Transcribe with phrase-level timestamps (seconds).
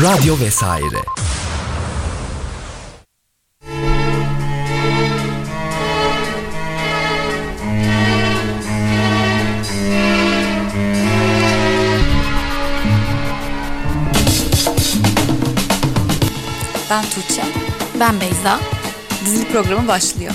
[0.00, 1.02] Radyo vesaire.
[16.90, 17.42] Ben Tuğçe.
[18.00, 18.60] Ben Beyza.
[19.24, 20.32] Dizili programı başlıyor.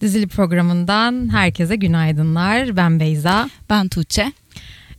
[0.00, 2.76] Dizili programından herkese günaydınlar.
[2.76, 3.50] Ben Beyza.
[3.70, 4.32] Ben Tuğçe.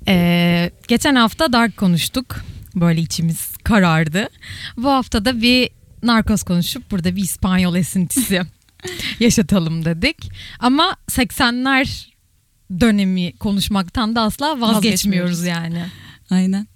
[0.08, 2.36] Ee, geçen hafta Dark konuştuk.
[2.76, 4.30] Böyle içimiz karardı.
[4.77, 5.70] Bu hafta da bir
[6.04, 8.41] narkoz konuşup burada bir İspanyol esintisi
[9.20, 10.30] yaşatalım dedik.
[10.59, 12.08] Ama 80'ler
[12.80, 15.86] dönemi konuşmaktan da asla vazgeçmiyoruz yani.
[16.30, 16.67] Aynen.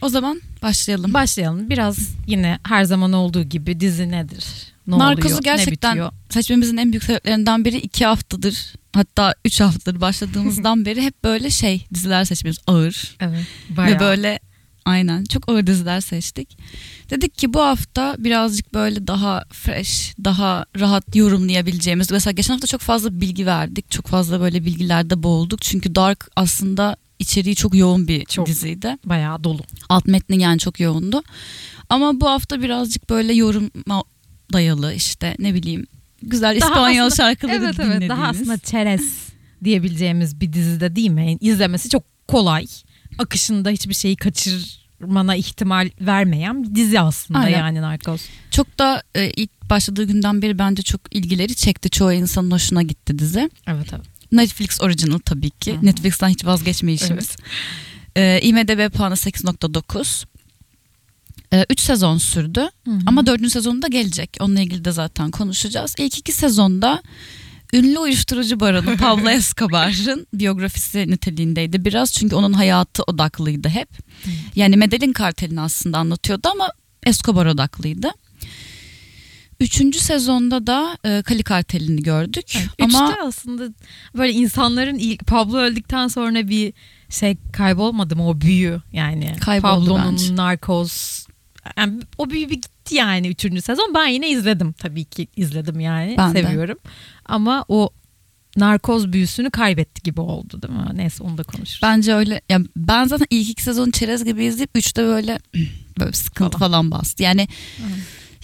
[0.00, 1.14] O zaman başlayalım.
[1.14, 1.70] Başlayalım.
[1.70, 4.71] Biraz yine her zaman olduğu gibi dizi nedir?
[4.86, 5.42] Ne Narkoz'u oluyor?
[5.42, 11.24] gerçekten ne seçmemizin en büyük sebeplerinden biri iki haftadır hatta üç haftadır başladığımızdan beri hep
[11.24, 13.46] böyle şey diziler seçmiyoruz ağır Evet.
[13.76, 13.94] Bayağı.
[13.96, 14.40] ve böyle
[14.84, 16.58] aynen çok ağır diziler seçtik.
[17.10, 22.10] Dedik ki bu hafta birazcık böyle daha fresh, daha rahat yorumlayabileceğimiz.
[22.10, 23.90] Mesela geçen hafta çok fazla bilgi verdik.
[23.90, 25.62] Çok fazla böyle bilgilerde boğulduk.
[25.62, 28.46] Çünkü Dark aslında içeriği çok yoğun bir Çok.
[28.46, 28.96] diziydi.
[29.04, 29.60] bayağı dolu.
[29.88, 31.22] Alt metni yani çok yoğundu.
[31.88, 34.02] Ama bu hafta birazcık böyle yoruma
[34.52, 35.86] dayalı işte ne bileyim
[36.22, 37.96] güzel Daha İspanyol aslında- şarkıları Evet dinlediğimiz.
[38.00, 39.02] evet daha aslında çerez
[39.64, 41.36] diyebileceğimiz bir dizide değil mi?
[41.40, 42.66] İzlemesi çok kolay.
[43.18, 47.58] Akışında hiçbir şeyi kaçırmana ihtimal vermeyen bir dizi aslında Aynen.
[47.58, 48.22] yani Narcos.
[48.50, 51.90] Çok da e, ilk başladığı günden beri bence çok ilgileri çekti.
[51.90, 53.50] Çoğu insanın hoşuna gitti dizi.
[53.66, 54.04] Evet evet.
[54.32, 55.72] Netflix original tabii ki.
[55.72, 55.86] Hı hı.
[55.86, 57.36] Netflix'ten hiç vazgeçmeyişimiz.
[58.16, 60.24] E, IMDB puanı 8.9.
[61.70, 62.68] 3 sezon sürdü
[63.06, 64.36] ama dördüncü sezonu da gelecek.
[64.40, 65.94] Onunla ilgili de zaten konuşacağız.
[65.98, 67.02] İlk iki sezonda
[67.72, 72.12] ünlü uyuşturucu baronu Pablo Escobar'ın biyografisi niteliğindeydi biraz.
[72.12, 73.88] Çünkü onun hayatı odaklıydı hep.
[74.56, 76.68] Yani Medellin kartelini aslında anlatıyordu ama
[77.06, 78.10] Escobar odaklıydı.
[79.60, 82.58] Üçüncü sezonda da e, Kali kartelini gördük.
[82.82, 83.74] ama Üçte aslında
[84.16, 86.72] böyle insanların ilk Pablo öldükten sonra bir
[87.10, 89.36] şey kaybolmadı mı o büyü yani.
[89.40, 90.36] Kayboldu Pablo'nun bence.
[90.36, 91.26] narkoz
[91.76, 93.92] yani o büyü bir gitti yani üçüncü sezon.
[93.94, 96.42] Ben yine izledim tabii ki izledim yani Ben de.
[96.42, 96.78] seviyorum.
[97.26, 97.90] Ama o
[98.56, 100.86] narkoz büyüsünü kaybetti gibi oldu değil mi?
[100.94, 101.80] Neyse onu da konuşuruz.
[101.82, 102.40] Bence öyle.
[102.48, 105.38] Yani ben zaten ilk iki sezonu çerez gibi izleyip üçte böyle
[106.00, 106.70] böyle sıkıntı Falan.
[106.70, 107.22] falan bastı.
[107.22, 107.48] Yani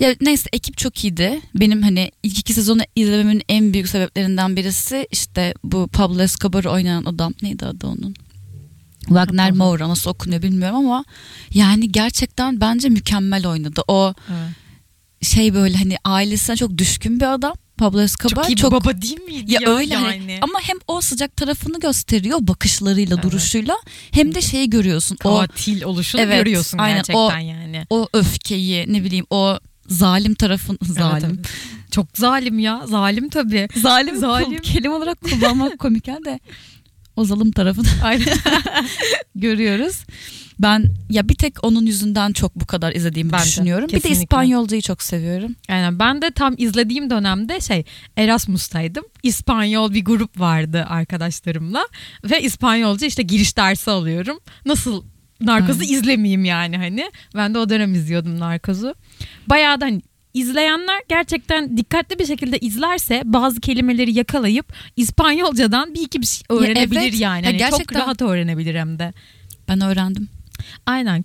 [0.01, 1.41] ya neyse ekip çok iyiydi.
[1.55, 7.05] Benim hani ilk iki sezonu izlememin en büyük sebeplerinden birisi işte bu Pablo Escobar'ı oynayan
[7.05, 8.15] adam neydi adı onun?
[9.01, 9.53] Wagner.
[9.53, 11.05] Moura nasıl okunuyor bilmiyorum ama
[11.55, 13.83] yani gerçekten bence mükemmel oynadı.
[13.89, 15.27] O Evet.
[15.29, 17.53] şey böyle hani ailesine çok düşkün bir adam.
[17.79, 20.39] Pablo Escobar Çok iyi bir baba değil miydi ya ya, öyle hani yani?
[20.43, 23.25] ama hem o sıcak tarafını gösteriyor bakışlarıyla, Evet.
[23.25, 23.75] duruşuyla
[24.11, 25.19] hem de şeyi görüyorsun.
[25.25, 26.97] O Katil oluşunu Evet, görüyorsun aynen.
[26.97, 27.87] gerçekten O- yani.
[27.91, 31.27] o öfkeyi ne bileyim o zalim tarafın zalim.
[31.31, 31.91] Evet, evet.
[31.91, 32.83] Çok zalim ya.
[32.87, 33.69] Zalim tabii.
[33.77, 34.59] Zalim Zalim.
[34.63, 36.41] kelime olarak kullanmak komik de
[37.19, 37.87] o zalim tarafını
[39.35, 40.05] görüyoruz.
[40.59, 43.87] Ben ya bir tek onun yüzünden çok bu kadar izlediğimi Ben de, düşünüyorum.
[43.89, 44.19] Bir kesinlikle.
[44.19, 45.57] de İspanyolcayı çok seviyorum.
[45.69, 47.85] Aynen ben de tam izlediğim dönemde şey
[48.17, 49.05] Erasmus'taydım.
[49.23, 51.89] İspanyol bir grup vardı arkadaşlarımla
[52.25, 54.39] ve İspanyolca işte giriş dersi alıyorum.
[54.67, 55.05] Nasıl
[55.41, 55.93] Narkoz'u Aynen.
[55.93, 57.11] izlemeyeyim yani hani.
[57.35, 58.95] Ben de o dönem izliyordum Narkoz'u.
[59.47, 60.03] Bayağı da hani
[60.35, 67.01] izleyenler gerçekten dikkatli bir şekilde izlerse bazı kelimeleri yakalayıp İspanyolcadan bir iki bir şey öğrenebilir
[67.01, 67.21] evet.
[67.21, 67.47] yani.
[67.47, 69.13] Ya Hani Çok gerçekten- rahat öğrenebilir hem de.
[69.69, 70.29] Ben öğrendim.
[70.87, 71.25] Aynen.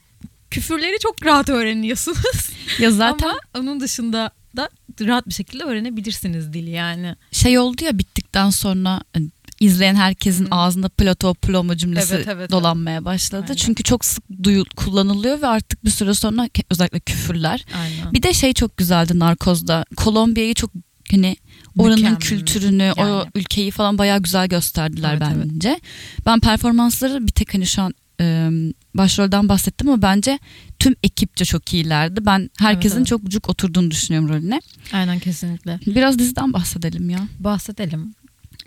[0.51, 2.49] Küfürleri çok rahat öğreniyorsunuz.
[2.79, 4.69] Ya zaten Ama onun dışında da
[5.01, 7.15] rahat bir şekilde öğrenebilirsiniz dili yani.
[7.31, 9.27] şey oldu ya bittikten sonra hani,
[9.63, 10.49] izleyen herkesin Hı.
[10.51, 13.43] ağzında plato plomo cümlesi Evet, evet, dolanmaya başladı.
[13.43, 13.55] Aynen.
[13.55, 17.65] Çünkü çok sık duyu kullanılıyor ve artık bir süre sonra özellikle küfürler.
[17.81, 18.13] Aynen.
[18.13, 19.85] Bir de şey çok güzeldi Narkoz'da.
[19.95, 20.71] Kolombiya'yı çok
[21.11, 21.35] hani
[21.77, 22.19] oranın Mükemmel.
[22.19, 23.29] kültürünü, o Yani.
[23.35, 25.47] ülkeyi falan bayağı güzel gösterdiler Evet, evet.
[25.53, 25.79] bence.
[26.25, 28.49] Ben performansları bir tek hani şu an e,
[28.95, 30.39] başrolden bahsettim ama bence
[30.79, 32.25] tüm ekipçe çok iyilerdi.
[32.25, 33.07] Ben herkesin evet.
[33.07, 34.59] çok cuk oturduğunu düşünüyorum rolüne.
[34.93, 35.79] Aynen kesinlikle.
[35.85, 37.19] Biraz diziden bahsedelim ya.
[37.39, 38.13] Bahsedelim.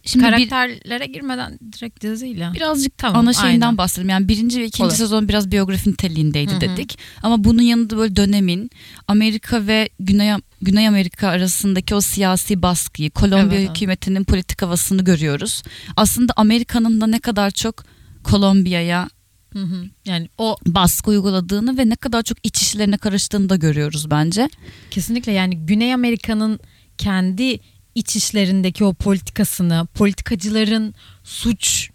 [0.07, 2.51] Şimdi bir, Karakterlere girmeden direkt diziyle.
[2.55, 3.79] birazcık Tamam, ana şeyinden aynen.
[3.79, 4.09] bahsedelim.
[4.09, 4.95] Yani birinci ve ikinci Olur.
[4.95, 6.61] sezon biraz biyografi niteliğindeydi Hı hı.
[6.61, 6.99] dedik.
[7.23, 8.71] Ama bunun yanında böyle dönemin
[9.09, 10.33] Amerika ve Güney,
[10.63, 13.71] Güney Amerika arasındaki o siyasi baskıyı, Kolombiya Evet, evet.
[13.77, 15.63] hükümetinin politik havasını görüyoruz.
[15.97, 17.85] Aslında Amerika'nın da ne kadar çok
[18.25, 19.09] Kolombiya'ya
[19.53, 19.85] Hı hı.
[20.07, 24.49] Yani o baskı uyguladığını ve ne kadar çok iç işlerine karıştığını da görüyoruz bence.
[24.91, 26.61] kesinlikle yani Güney Amerika'nın
[26.99, 27.61] kendi
[27.97, 30.95] iç işlerindeki o politikasını, politikacıların
[31.25, 31.91] suç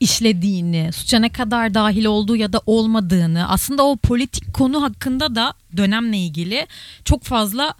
[0.00, 5.54] işlediğini, suça ne kadar dahil olduğu ya da olmadığını, aslında o politik konu hakkında da
[5.76, 6.66] dönemle ilgili
[7.04, 7.74] çok fazla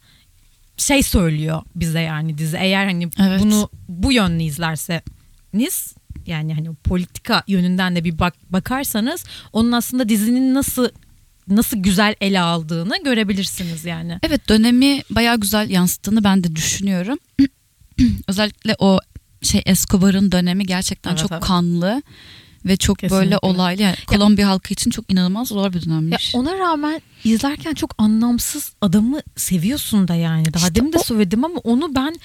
[0.77, 2.57] şey söylüyor bize yani dizi.
[2.57, 3.41] Eğer hani Evet.
[3.43, 5.95] bunu bu yönlü izlerseniz
[6.27, 10.89] yani hani politika yönünden de bir bak bakarsanız onun aslında dizinin nasıl
[11.51, 14.19] nasıl güzel ele aldığını görebilirsiniz yani.
[14.23, 17.19] Evet dönemi bayağı güzel yansıttığını ben de düşünüyorum.
[18.29, 18.99] Özellikle o
[19.43, 21.43] şey Escobar'ın dönemi gerçekten Evet, çok evet.
[21.43, 22.03] kanlı
[22.65, 23.39] ve çok böyle Kesinlikle.
[23.43, 23.83] olaylı.
[23.83, 26.35] Yani Kolombiya halkı için çok inanılmaz zor bir Ya dönemmiş.
[26.35, 30.55] ona rağmen izlerken çok anlamsız adamı seviyorsun da yani.
[30.55, 32.17] Daha İşte demin de o- söyledim ama onu ben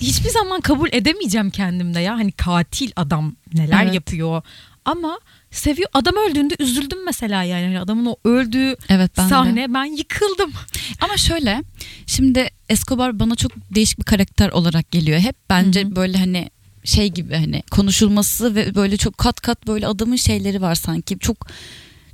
[0.00, 2.14] hiçbir zaman kabul edemeyeceğim kendimde ya.
[2.14, 3.94] Hani katil adam neler Evet.
[3.94, 4.42] yapıyor.
[4.84, 5.18] Ama
[5.50, 5.88] seviyor.
[5.94, 7.64] Adam öldüğünde üzüldüm mesela yani.
[7.64, 9.28] Hani adamın o öldüğü evet ben de.
[9.28, 10.52] sahne ben yıkıldım.
[11.00, 11.62] Ama şöyle
[12.06, 15.18] şimdi Escobar bana çok değişik bir karakter olarak geliyor.
[15.18, 15.96] Hep bence Hı hı.
[15.96, 16.50] böyle hani
[16.84, 21.18] şey gibi hani konuşulması ve böyle çok kat kat böyle adamın şeyleri var sanki.
[21.18, 21.46] Çok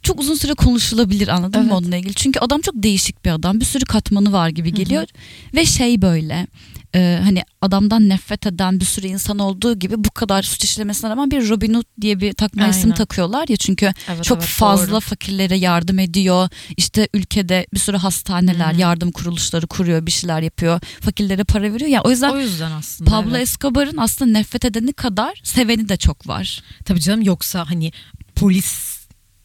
[0.02, 1.82] çok uzun süre konuşulabilir anladın mı Evet.
[1.82, 2.14] onunla ilgili?
[2.14, 3.60] Çünkü adam çok değişik bir adam.
[3.60, 5.06] Bir sürü katmanı var gibi geliyor.
[5.54, 6.46] Ve şey böyle
[6.94, 11.30] e, hani adamdan nefret eden bir sürü insan olduğu gibi bu kadar suç işlemesine rağmen
[11.30, 12.94] bir Robin Hood diye bir takma isim Aynen.
[12.94, 15.00] takıyorlar ya çünkü Evet, çok evet, fazla doğru.
[15.00, 16.48] fakirlere yardım ediyor.
[16.76, 18.80] İşte ülkede bir sürü hastaneler, Hı hı.
[18.80, 20.80] yardım kuruluşları kuruyor, bir şeyler yapıyor.
[21.00, 21.90] Fakirlere para veriyor.
[21.90, 23.10] Ya o yüzden O yüzden aslında.
[23.10, 23.42] Pablo evet.
[23.42, 26.62] Escobar'ın aslında nefret edeni kadar seveni de çok var.
[26.84, 27.92] Tabii canım yoksa hani
[28.36, 28.99] polis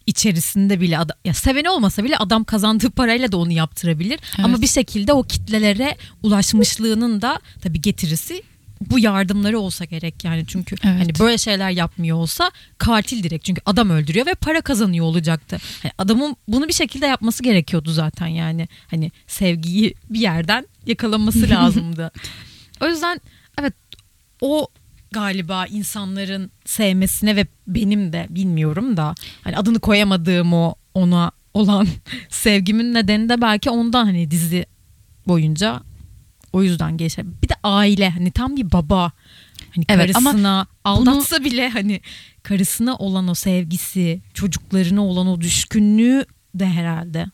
[0.08, 4.20] içerisinde bile adam, ya seveni olmasa bile adam kazandığı parayla da onu yaptırabilir.
[4.38, 4.62] Ama Evet.
[4.62, 8.44] bir şekilde o kitlelere ulaşmışlığının da tabii getirisi
[8.92, 11.00] bu yardımları olsa gerek yani çünkü Evet.
[11.00, 15.58] hani böyle şeyler yapmıyor olsa katil direkt çünkü adam öldürüyor ve para kazanıyor olacaktı.
[15.84, 22.12] Hani adamın bunu bir şekilde yapması gerekiyordu zaten yani hani sevgiyi bir yerden yakalaması lazımdı.
[22.82, 23.22] o yüzden
[23.60, 23.74] evet
[24.42, 24.68] o
[25.16, 31.88] galiba insanların sevmesine ve benim de bilmiyorum da hani adını koyamadığım o ona olan
[32.30, 34.66] sevgimin nedeni de belki ondan hani dizi
[35.28, 35.82] boyunca
[36.54, 37.26] o yüzden geçer.
[37.44, 39.12] Bir de aile hani tam bir baba.
[39.76, 42.02] Hani Evet, ama karısına aldatsa bile hani
[42.44, 46.26] karısına olan o sevgisi, çocuklarına olan o düşkünlüğü
[46.56, 47.26] de herhalde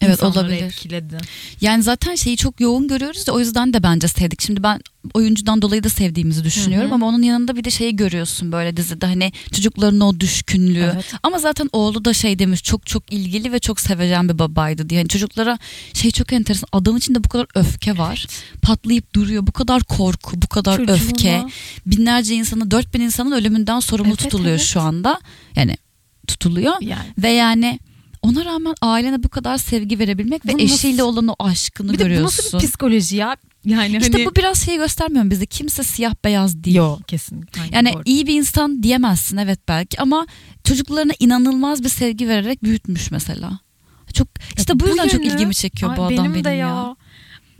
[0.00, 0.62] Evet, olabilir.
[0.62, 1.18] etkiledi.
[1.60, 4.40] Yani zaten şeyi çok yoğun görüyoruz da o yüzden de bence sevdik.
[4.42, 4.80] Şimdi ben
[5.14, 6.94] oyuncudan dolayı da sevdiğimizi düşünüyorum Hı hı.
[6.94, 10.90] ama onun yanında bir de şeyi görüyorsun böyle dizide hani çocukların o düşkünlüğü.
[10.94, 11.12] Evet.
[11.22, 14.98] Ama zaten oğlu da şey demiş çok çok ilgili ve çok sevecen bir babaydı diye.
[15.00, 15.58] Yani çocuklara
[15.94, 18.26] şey çok enteresan adam içinde bu kadar öfke var.
[18.62, 19.46] Patlayıp duruyor.
[19.46, 20.94] Bu kadar korku, bu kadar Çocuğuna.
[20.96, 21.44] öfke.
[21.86, 24.60] Binlerce insanı, 4000 insanın ölümünden sorumlu Evet, tutuluyor evet.
[24.60, 25.20] şu anda.
[25.56, 25.76] Yani
[26.26, 26.74] tutuluyor.
[26.80, 27.78] Yani Ve yani
[28.22, 31.98] ona rağmen ailene bu kadar sevgi verebilmek ve Bu nasıl- eşiyle olan o aşkını bir
[31.98, 32.24] de bu görüyorsun.
[32.44, 33.36] nasıl bir psikoloji ya?
[33.64, 35.46] Yani işte hani bu biraz şeyi göstermiyor bize?
[35.46, 36.76] Kimse siyah beyaz değil.
[36.76, 37.00] Yok.
[37.62, 38.02] Aynen Yani doğru.
[38.04, 40.26] iyi bir insan diyemezsin evet belki ama
[40.64, 43.58] çocuklarına inanılmaz bir sevgi vererek büyütmüş mesela.
[44.14, 44.28] Çok
[44.58, 46.56] işte bu bu yüzden çok yönü- ilgimi çekiyor bu Ay, adam benim benim, de ya.
[46.56, 46.96] ya.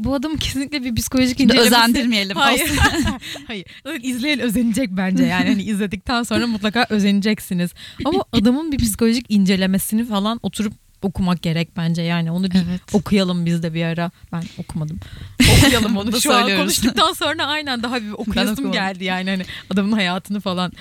[0.05, 1.67] Bu adamın kesinlikle bir psikolojik incelemesi.
[1.75, 2.37] özendirmeyelim.
[2.37, 2.71] Hayır.
[3.47, 3.67] Hayır.
[4.03, 5.49] İzleyen özenecek bence yani.
[5.49, 7.71] Hani izledikten sonra mutlaka özeneceksiniz.
[8.05, 12.31] Ama adamın bir psikolojik incelemesini falan oturup okumak gerek bence yani.
[12.31, 12.81] Onu bir Evet.
[12.93, 14.11] okuyalım biz de bir ara.
[14.33, 14.99] Ben okumadım.
[15.59, 19.31] Okuyalım onu şu an konuştuktan sonra aynen daha bir okuyasım geldi yani.
[19.31, 20.73] Hani adamın hayatını falan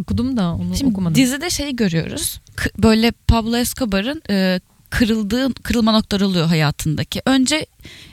[0.00, 1.14] okudum da onu Şimdi okumadım.
[1.14, 2.40] dizide şeyi görüyoruz.
[2.78, 4.60] Böyle Pablo Escobar'ın e,
[4.90, 7.22] kırıldığı kırılma noktaları oluyor hayatındaki.
[7.26, 7.66] Önce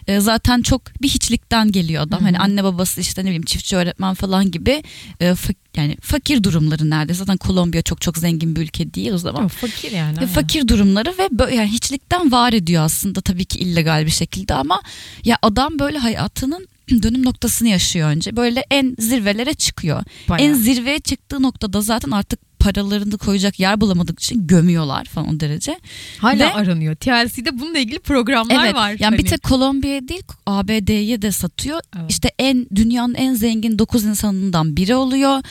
[0.07, 2.19] e, zaten çok bir hiçlikten geliyor adam.
[2.19, 2.25] Hı hı.
[2.25, 4.83] Hani anne babası işte ne bileyim çiftçi öğretmen falan gibi
[5.19, 7.19] e, fa- yani fakir durumları neredeyse.
[7.19, 9.41] Zaten Kolombiya çok çok zengin bir ülke değil o zaman.
[9.41, 10.17] Yok, fakir yani.
[10.19, 10.27] Aynen.
[10.33, 14.81] fakir durumları ve böyle yani hiçlikten var ediyor aslında tabii ki illegal bir şekilde ama
[15.25, 16.67] ya adam böyle hayatının
[17.03, 18.35] dönüm noktasını yaşıyor önce.
[18.35, 20.03] Böyle en zirvelere çıkıyor.
[20.29, 20.47] Bayağı.
[20.47, 25.79] En zirveye çıktığı noktada zaten artık paralarını koyacak yer bulamadık için gömüyorlar falan o derece.
[26.17, 26.95] Hala Ve- aranıyor.
[26.95, 28.75] TLC'de bununla ilgili programlar evet.
[28.75, 28.89] var.
[28.99, 31.79] Yani bir Hani- tek Kolombiya değil ABD'ye de satıyor.
[31.99, 32.11] Evet.
[32.11, 35.41] İşte en dünyanın en zengin 9 insanından biri oluyor.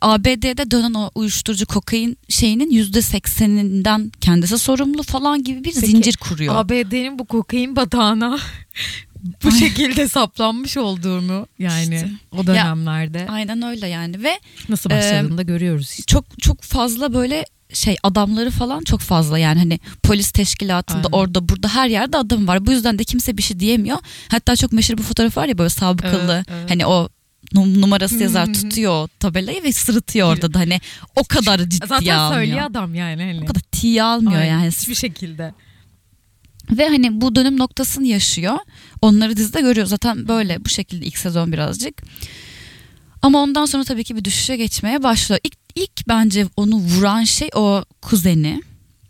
[0.00, 6.54] ABD'de dönen o uyuşturucu kokain şeyinin %80'inden kendisi sorumlu falan gibi bir Peki, zincir kuruyor.
[6.56, 8.38] ABD'nin bu kokain batağına
[9.44, 12.10] bu şekilde saplanmış olduğunu yani İşte.
[12.38, 15.90] o dönemlerde Aynen öyle yani ve nasıl başladığını da görüyoruz.
[15.90, 16.02] işte.
[16.02, 21.16] çok çok fazla böyle şey adamları falan çok fazla yani hani polis teşkilatında Aynen.
[21.18, 22.66] orada burada her yerde adam var.
[22.66, 23.98] Bu yüzden de kimse bir şey diyemiyor.
[24.28, 26.70] Hatta çok meşhur bir fotoğraf var ya böyle sabıkalı Evet, evet.
[26.70, 27.08] hani o
[27.54, 30.80] num- numarası yazar tutuyor tabelayı ve sırıtıyor orada da hani
[31.16, 32.34] o kadar ciddiye Zaten almıyor.
[32.40, 33.22] söylüyor adam yani.
[33.22, 33.40] Hani.
[33.42, 34.70] O kadar tiye almıyor Aynen, yani.
[34.70, 35.54] Hiçbir şekilde.
[36.72, 38.58] Ve hani bu dönüm noktasını yaşıyor.
[39.02, 39.86] Onları dizide görüyor.
[39.86, 42.02] Zaten böyle bu şekilde ilk sezon birazcık.
[43.22, 45.40] Ama ondan sonra tabii ki bir düşüşe geçmeye başlıyor.
[45.44, 48.62] İlk, ilk bence onu vuran şey o kuzeni.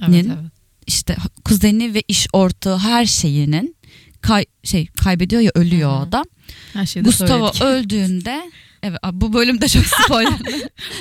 [0.08, 0.52] Evet, evet.
[0.86, 3.76] işte kuzeni ve iş ortağı her şeyinin
[4.20, 5.98] kay, şey kaybediyor ya ölüyor Hı hı.
[5.98, 6.24] o adam.
[6.72, 7.62] Her şeyi Gustavo söyledik.
[7.62, 8.50] öldüğünde
[8.82, 10.40] evet bu bölümde çok spoiler.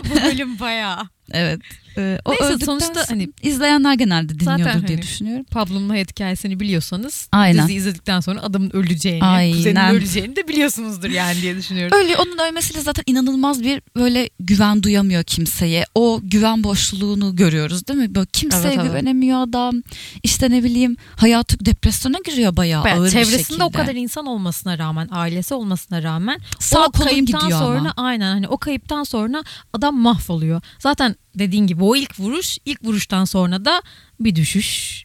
[0.10, 1.10] Bu bölüm bayağı.
[1.34, 1.60] Evet.
[1.98, 5.46] Ee, o Neyse, sonuçta hani- izleyenler genelde dinliyordur Zaten diye hani- düşünüyorum.
[5.52, 7.64] Pablo'nun hayat hikayesini biliyorsanız Aynen.
[7.64, 9.54] dizi izledikten sonra adamın öleceğini, Aynen.
[9.56, 11.98] kuzeninin öleceğini de biliyorsunuzdur yani diye düşünüyorum.
[11.98, 15.86] Öyle onun ölmesiyle zaten inanılmaz bir böyle güven duyamıyor kimseye.
[15.96, 18.16] O güven boşluğunu görüyoruz değil mi?
[18.16, 18.86] Böyle kimseye Evet, evet.
[18.92, 19.82] güvenemiyor adam.
[20.24, 23.64] İşte ne bileyim hayatı depresyona giriyor bayağı Bayağı ağır bir çevresinde şekilde.
[23.64, 27.94] o kadar insan olmasına rağmen, ailesi olmasına rağmen Sağ o kayıptan sonra ama.
[27.98, 30.62] aynen hani o kayıptan sonra adam mahvoluyor.
[30.80, 33.82] Zaten dediğin gibi o ilk vuruş, ilk vuruştan sonra da
[34.20, 35.04] bir düşüş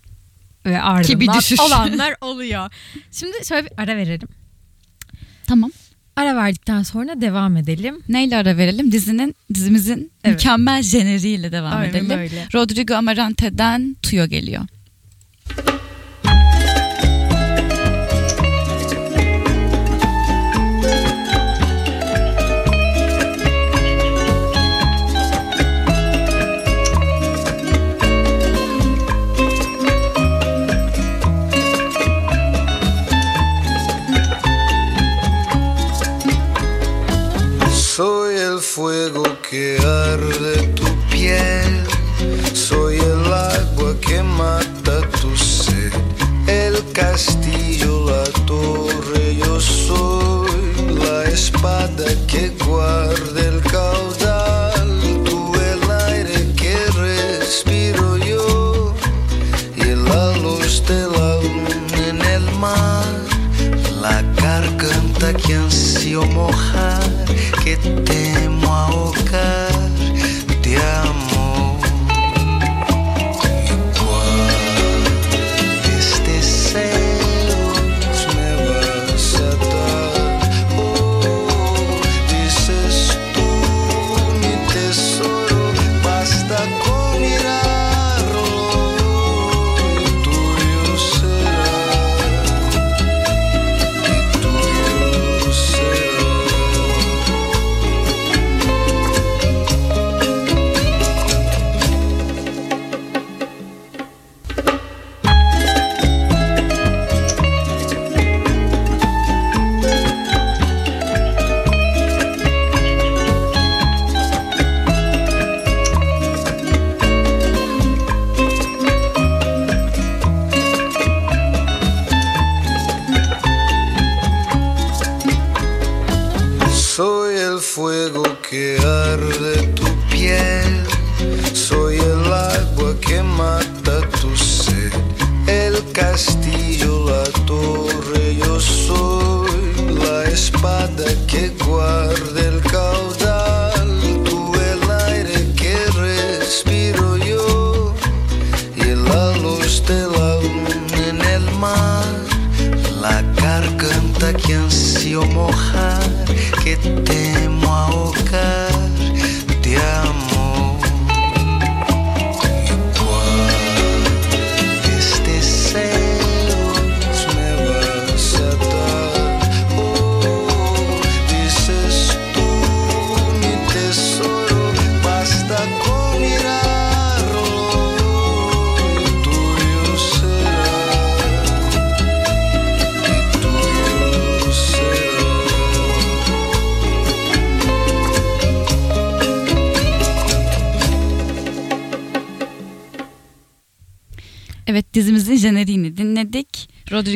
[0.66, 1.61] ve ardından bir düşüş.
[1.61, 2.70] olanlar oluyor.
[3.12, 4.28] Şimdi şöyle bir ara verelim.
[5.46, 5.70] Tamam.
[6.16, 8.02] Ara verdikten sonra devam edelim.
[8.08, 8.92] Neyle ara verelim?
[8.92, 10.35] Dizinin dizimizin Evet.
[10.37, 12.18] mükemmel jeneriğiyle devam Aynen edelim.
[12.18, 12.46] öyle.
[12.54, 14.62] Rodrigo Amarante'den Tuyo geliyor.
[15.56, 15.64] Soy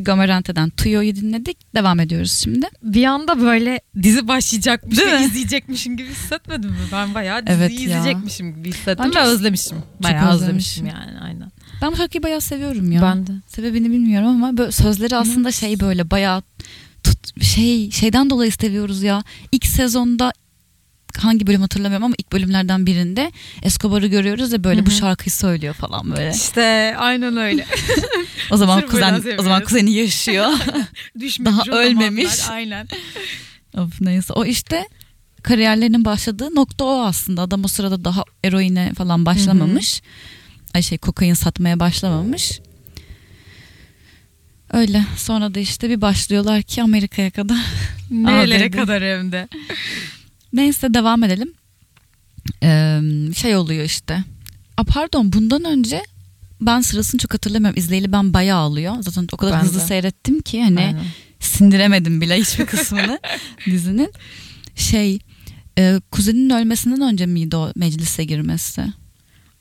[0.01, 1.75] Rodrigo Amarante'den Tuyo'yu dinledik.
[1.75, 2.67] Devam ediyoruz şimdi.
[2.83, 5.25] Bir anda böyle dizi başlayacakmış Değil ve mi?
[5.25, 6.77] izleyecekmişim gibi hissetmedim mi?
[6.93, 7.79] Ben bayağı diziyi Evet ya.
[7.81, 9.79] izleyecekmişim gibi hissettim Ben ve çok- özlemişim.
[10.03, 10.47] Bayağı özlemişim.
[10.47, 11.53] özlemişim yani aynen.
[11.83, 13.03] Ben bu şarkıyı bayağı seviyorum ya.
[13.03, 13.33] Ben de.
[13.47, 16.43] Sebebini bilmiyorum ama böyle sözleri aslında şey böyle bayağı
[17.05, 19.23] tut, şey şeyden dolayı seviyoruz ya.
[19.53, 20.33] İlk sezonda
[21.19, 25.75] hangi bölüm hatırlamıyorum ama ilk bölümlerden birinde Escobar'ı görüyoruz ve böyle Hı bu şarkıyı söylüyor
[25.75, 26.33] falan böyle.
[26.35, 27.67] İşte aynen öyle.
[28.51, 30.47] O zaman Sırf kuzen o zaman kuzeni yaşıyor.
[31.21, 32.49] Düşmemiş Daha zamanlar, ölmemiş.
[32.51, 32.89] Aynen.
[33.77, 34.89] of neyse o işte
[35.43, 37.43] kariyerlerinin başladığı nokta o aslında.
[37.43, 40.03] Adam o sırada daha eroine falan başlamamış.
[40.75, 42.61] Ay şey kokain satmaya başlamamış.
[44.73, 45.05] Öyle.
[45.17, 47.59] Sonra da işte bir başlıyorlar ki Amerika'ya kadar.
[48.11, 49.49] Nerelere kadar hem de.
[50.53, 51.53] Neyse devam edelim.
[52.63, 53.01] Ee,
[53.37, 54.25] şey oluyor işte.
[54.77, 56.03] A, pardon bundan önce
[56.61, 57.79] ben sırasını çok hatırlamıyorum.
[57.79, 58.95] İzleyeli ben bayağı alıyor.
[59.01, 59.85] Zaten o kadar Ben hızlı de.
[59.85, 61.05] seyrettim ki hani Aynen.
[61.41, 63.21] sindiremedim bile hiçbir kısmını
[63.67, 64.13] dizinin.
[64.77, 65.19] Şey
[65.79, 68.85] e, kuzeninin ölmesinden önce miydi o meclise girmesi?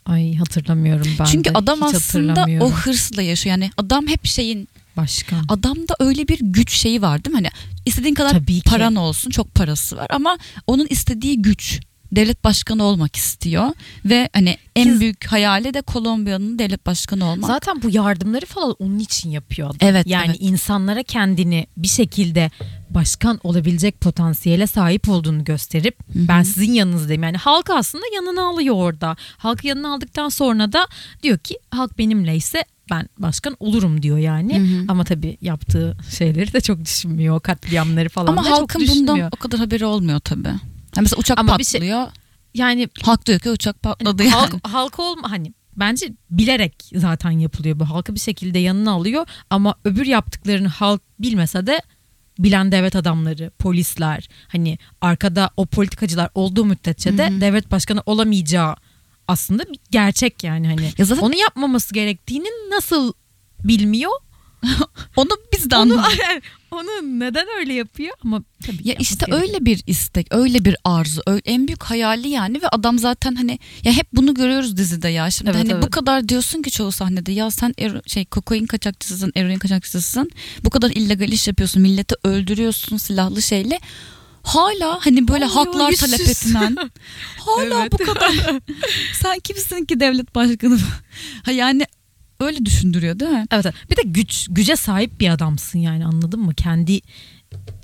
[0.05, 1.58] Ay hatırlamıyorum ben Çünkü de.
[1.58, 3.55] adam Hiç aslında o hırsla yaşıyor.
[3.58, 4.67] Yani adam hep şeyin
[5.01, 5.46] Başkan.
[5.50, 7.41] adamda öyle bir güç şeyi var değil mi?
[7.41, 7.50] Hani
[7.86, 8.70] istediğin kadar Tabii ki.
[8.70, 10.38] paran olsun çok parası var ama
[10.68, 11.79] onun istediği güç
[12.12, 13.70] devlet başkanı olmak istiyor
[14.06, 17.48] ve hani en büyük hayali de Kolombiya'nın devlet başkanı olmak.
[17.48, 19.77] Zaten bu yardımları falan onun için yapıyor adam.
[19.82, 20.38] Evet, Yani evet.
[20.39, 22.51] insanlara kendini bir şekilde
[22.89, 26.27] başkan olabilecek potansiyele sahip olduğunu gösterip Hı hı.
[26.27, 27.24] ben sizin yanınızdayım.
[27.24, 29.15] Yani halk aslında yanına alıyor orada.
[29.38, 30.88] Halkı yanına aldıktan sonra da
[31.24, 34.60] diyor ki halk benimleyse ben başkan olurum diyor yani.
[34.60, 34.86] Hı hı.
[34.88, 37.39] Ama tabii yaptığı şeyleri de çok düşünmüyor.
[37.39, 39.08] Katliamları falan ama da çok halkın düşünmüyor.
[39.15, 40.48] bundan o kadar haberi olmuyor tabii.
[40.48, 40.60] Yani
[41.01, 42.08] mesela uçak Ama şey- patlıyor.
[42.53, 44.34] Yani Halk diyor ki uçak patladı yani.
[44.34, 47.89] halk, halk olma hani bence bilerek zaten yapılıyor bu.
[47.89, 51.81] Halkı bir şekilde yanına alıyor ama öbür yaptıklarını halk bilmese de
[52.39, 57.41] bilen devlet adamları, polisler hani arkada o politikacılar olduğu müddetçe de Hı hı.
[57.41, 58.75] devlet başkanı olamayacağı
[59.27, 60.89] aslında bir gerçek yani hani.
[60.98, 63.13] Ya zaten Onu yapmaması gerektiğini nasıl
[63.63, 64.12] bilmiyor?
[65.15, 66.19] onu biz de Onu, anladık.
[66.71, 69.41] onu neden öyle yapıyor ama tabii Ya işte gerekiyor.
[69.41, 73.59] öyle bir istek, öyle bir arzu, öyle, en büyük hayali yani ve adam zaten hani
[73.83, 75.31] ya hep bunu görüyoruz dizide ya.
[75.31, 75.83] Şimdi Evet, hani evet.
[75.83, 80.29] bu kadar diyorsun ki çoğu sahnede ya sen ero- şey kokain kaçakçısısın, eroin kaçakçısısın.
[80.65, 83.79] Bu kadar illegal iş yapıyorsun, milleti öldürüyorsun silahlı şeyle.
[84.43, 86.11] Hala hani böyle Ay, haklar yüzsüz.
[86.11, 86.75] talep edilen.
[87.39, 87.91] hala Evet.
[87.91, 88.31] bu kadar.
[89.21, 90.77] sen kimsin ki devlet başkanı?
[91.45, 91.85] ha yani
[92.39, 93.46] öyle düşündürüyor değil mi?
[93.51, 93.65] Evet.
[93.91, 96.53] Bir de güç güce sahip bir adamsın yani anladın mı?
[96.53, 97.01] Kendi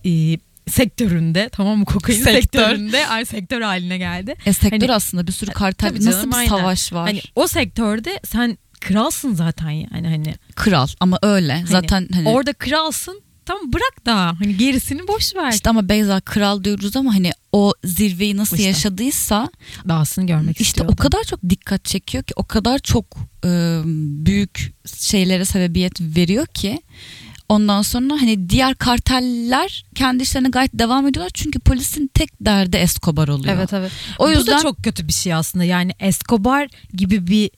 [0.06, 2.42] e, sektöründe tamam mı kokain Sektör.
[2.42, 4.36] sektöründe ay sektör haline geldi.
[4.46, 6.50] E, sektör Hani- aslında bir sürü kartel, Tabii nasıl canım, bir aynen.
[6.50, 7.08] savaş var?
[7.08, 11.64] Hani o sektörde sen kralsın zaten yani hani Kral ama öyle.
[11.68, 13.22] Zaten hani orada kralsın.
[13.46, 15.51] Tamam bırak da hani gerisini boş ver.
[15.51, 18.68] İşte ama Beyza kral diyoruz ama hani o zirveyi nasıl İşte.
[18.68, 19.50] yaşadıysa
[19.88, 23.05] Dahasını görmek işte o kadar çok dikkat çekiyor ki o kadar çok
[23.46, 23.81] e,
[24.25, 26.81] büyük şeylere sebebiyet veriyor ki
[27.50, 33.27] ondan sonra hani diğer karteller kendi işlerine gayet devam ediyorlar çünkü polisin tek derdi Escobar
[33.27, 33.55] oluyor.
[33.55, 33.92] Evet evet.
[34.20, 35.64] O Bu yüzden da çok kötü bir şey aslında.
[35.64, 37.50] Yani Escobar gibi bir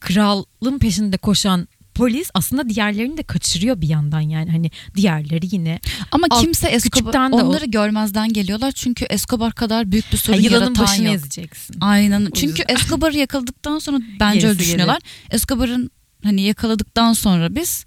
[0.00, 5.80] kralın peşinde koşan polis aslında diğerlerini de kaçırıyor bir yandan yani hani diğerleri yine
[6.12, 10.22] ama alt- kimse Escobar de o- onları görmezden geliyorlar çünkü Escobar kadar büyük bir ha,
[10.24, 11.14] sorun yılanın yaratan başını yok.
[11.14, 11.76] ezeceksin.
[11.80, 12.26] Aynen.
[12.26, 12.74] O Çünkü yüzden.
[12.74, 14.98] Escobar'ı yakaladıktan sonra bence Gerisi öyle düşünüyorlar.
[15.30, 15.90] Escobar'ın
[16.24, 17.86] hani yakaladıktan sonra biz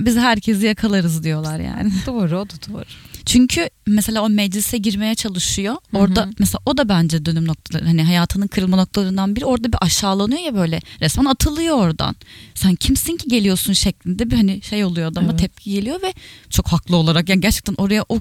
[0.00, 1.92] biz herkesi yakalarız diyorlar yani.
[2.06, 2.84] Doğru o da doğru.
[3.26, 5.76] Çünkü mesela o meclise girmeye çalışıyor.
[5.92, 6.30] Orada hı.
[6.38, 9.44] mesela o da bence dönüm noktaları hani hayatının kırılma noktalarından biri.
[9.44, 12.16] Orada bir aşağılanıyor ya böyle resmen atılıyor oradan.
[12.54, 15.38] Sen kimsin ki geliyorsun şeklinde bir hani şey oluyor adama Evet.
[15.38, 16.14] tepki geliyor ve
[16.50, 18.20] çok haklı olarak yani gerçekten oraya o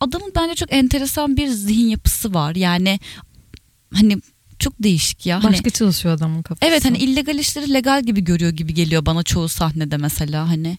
[0.00, 2.54] adamın bence çok enteresan bir zihin yapısı var.
[2.54, 3.00] Yani
[3.94, 4.18] hani
[4.58, 5.44] çok değişik ya.
[5.44, 6.70] Hani, Başka çalışıyor adamın kafası.
[6.70, 10.78] Evet hani illegal işleri legal gibi görüyor gibi geliyor bana çoğu sahnede mesela hani.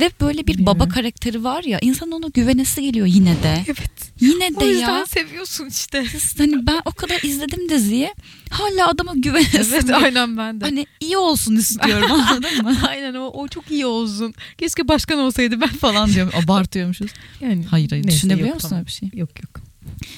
[0.00, 3.64] Ve böyle bir baba karakteri var ya insan ona güvenesi geliyor yine de.
[3.66, 4.12] Evet.
[4.20, 5.06] Yine O de yüzden ya.
[5.06, 6.04] seviyorsun işte.
[6.38, 8.14] Hani ben o kadar izledim diziyi.
[8.50, 9.74] Hala adama güvenesim.
[9.74, 10.64] Evet aynen ben de.
[10.64, 12.76] Hani iyi olsun istiyorum anladın mı?
[12.88, 14.34] aynen o, o çok iyi olsun.
[14.58, 17.10] Keşke başkan olsaydı ben Falan diyorum abartıyormuşuz.
[17.40, 18.86] Yani Hayır hayır neyse, düşünebiliyor yok, musun tamam.
[18.86, 19.08] bir şey?
[19.14, 19.60] Yok yok.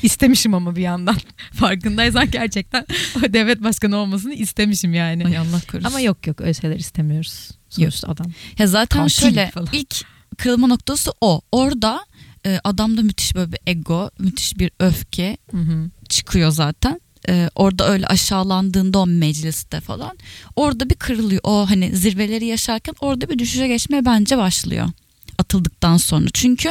[0.03, 1.17] İstemişim ama bir yandan.
[1.53, 2.87] Farkındaysan gerçekten
[3.19, 5.27] o devlet başkanı olmasını istemişim yani.
[5.27, 5.89] Ay Allah korusun.
[5.89, 7.51] Ama yok yok öyle şeyler istemiyoruz.
[7.83, 8.27] Sonuçta adam.
[8.59, 9.69] Ya zaten Katil şöyle falan.
[9.73, 10.05] ilk
[10.39, 11.41] kırılma noktası o.
[11.53, 12.05] Orada
[12.47, 15.91] e, adamda müthiş böyle bir ego, müthiş bir öfke Hı hı.
[16.09, 17.01] çıkıyor zaten.
[17.29, 20.19] Ee, orada öyle aşağılandığında o mecliste falan
[20.57, 21.41] orada bir kırılıyor.
[21.45, 24.89] O hani zirveleri yaşarken orada bir düşüşe geçmeye bence başlıyor.
[25.39, 26.27] Atıldıktan sonra.
[26.35, 26.69] Çünkü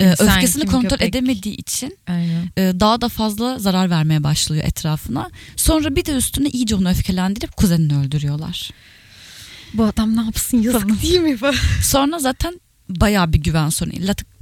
[0.00, 1.08] e, Sen öfkesini kim kontrol köpek?
[1.08, 2.50] edemediği için Aynen.
[2.56, 5.30] e, daha da fazla zarar vermeye başlıyor etrafına.
[5.56, 8.70] Sonra bir de üstüne iyice onu öfkelendirip kuzenini öldürüyorlar.
[9.74, 11.38] Bu adam ne yapsın yazık değil mi?
[11.82, 13.94] Sonra zaten bayağı bir güven sorunu.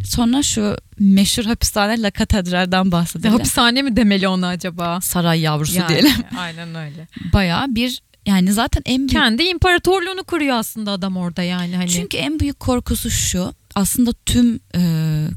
[0.05, 3.33] Sonra şu meşhur hapishane La Catedral'den bahsedelim.
[3.33, 5.01] Hapishane mi demeli ona acaba?
[5.01, 6.13] Saray yavrusu Yani, diyelim.
[6.39, 7.09] Aynen öyle.
[7.33, 11.91] Bayağı bir yani zaten en büyük Kendi imparatorluğunu kuruyor aslında adam orada yani hani.
[11.91, 13.55] Çünkü en büyük korkusu şu.
[13.75, 14.81] Aslında tüm e,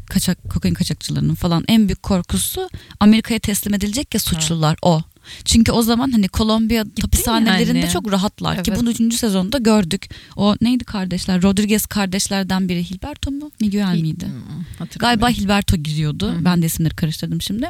[0.10, 5.02] kaçak kokain kaçakçılarının falan en büyük korkusu Amerika'ya teslim edilecek ya suçlular o.
[5.46, 7.92] Çünkü o zaman hani Kolombiya hapishanelerinde yani.
[7.92, 8.80] çok rahatlar ki Evet.
[8.82, 9.16] bunu 3.
[9.16, 10.10] sezonda gördük.
[10.36, 11.44] O neydi kardeşler?
[11.44, 13.52] Rodriguez kardeşlerden biri Hilberto mu?
[13.62, 14.26] Miguel miydi?
[14.26, 14.88] Hmm.
[15.00, 16.32] Galiba Hilberto giriyordu.
[16.32, 16.46] Hı.
[16.46, 17.70] Ben de isimleri karıştırdım şimdi.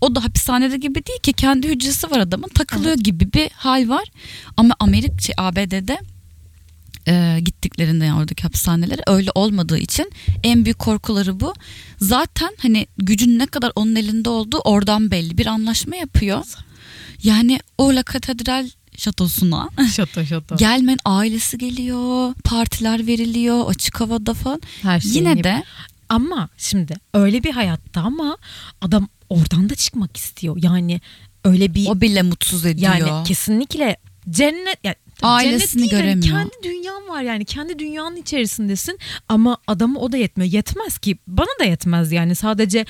[0.00, 4.04] O da hapishanede gibi değil ki kendi hücresi var adamın takılıyor gibi bir hal var.
[4.56, 5.98] Ama Amerika şey, ABD'de
[7.08, 10.10] e, gittiklerinde yani oradaki hapishaneleri öyle olmadığı için
[10.42, 11.54] en büyük korkuları bu.
[12.00, 16.44] Zaten hani gücün ne kadar onun elinde olduğu oradan belli bir anlaşma yapıyor.
[17.24, 20.56] Yani o La Katedral şatosuna şato şato.
[20.58, 24.60] gelmen ailesi geliyor, partiler veriliyor açık havada falan.
[24.82, 25.64] Her şeyini Yine yap- de
[26.08, 28.36] Ama şimdi öyle bir hayatta ama
[28.80, 30.56] adam oradan da çıkmak istiyor.
[30.62, 31.00] Yani
[31.44, 32.94] öyle bir o bile mutsuz ediyor.
[32.94, 33.96] yani kesinlikle
[34.30, 36.50] cennet yani Ailesini cennet değil, yani göremiyor.
[36.50, 40.52] kendi dünyan var yani kendi dünyanın içerisindesin ama adamı o da yetmiyor.
[40.52, 42.84] Yetmez ki bana da yetmez yani sadece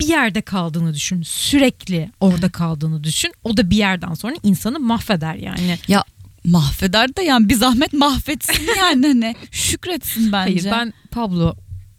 [0.00, 1.22] bir yerde kaldığını düşün.
[1.22, 3.32] Sürekli orada kaldığını düşün.
[3.44, 5.78] O da bir yerden sonra insanı mahveder yani.
[5.88, 6.04] Ya
[6.44, 10.68] mahveder de yani bir zahmet mahvetsin yani hani şükretsin bence.
[10.70, 11.56] Hayır ben Pablo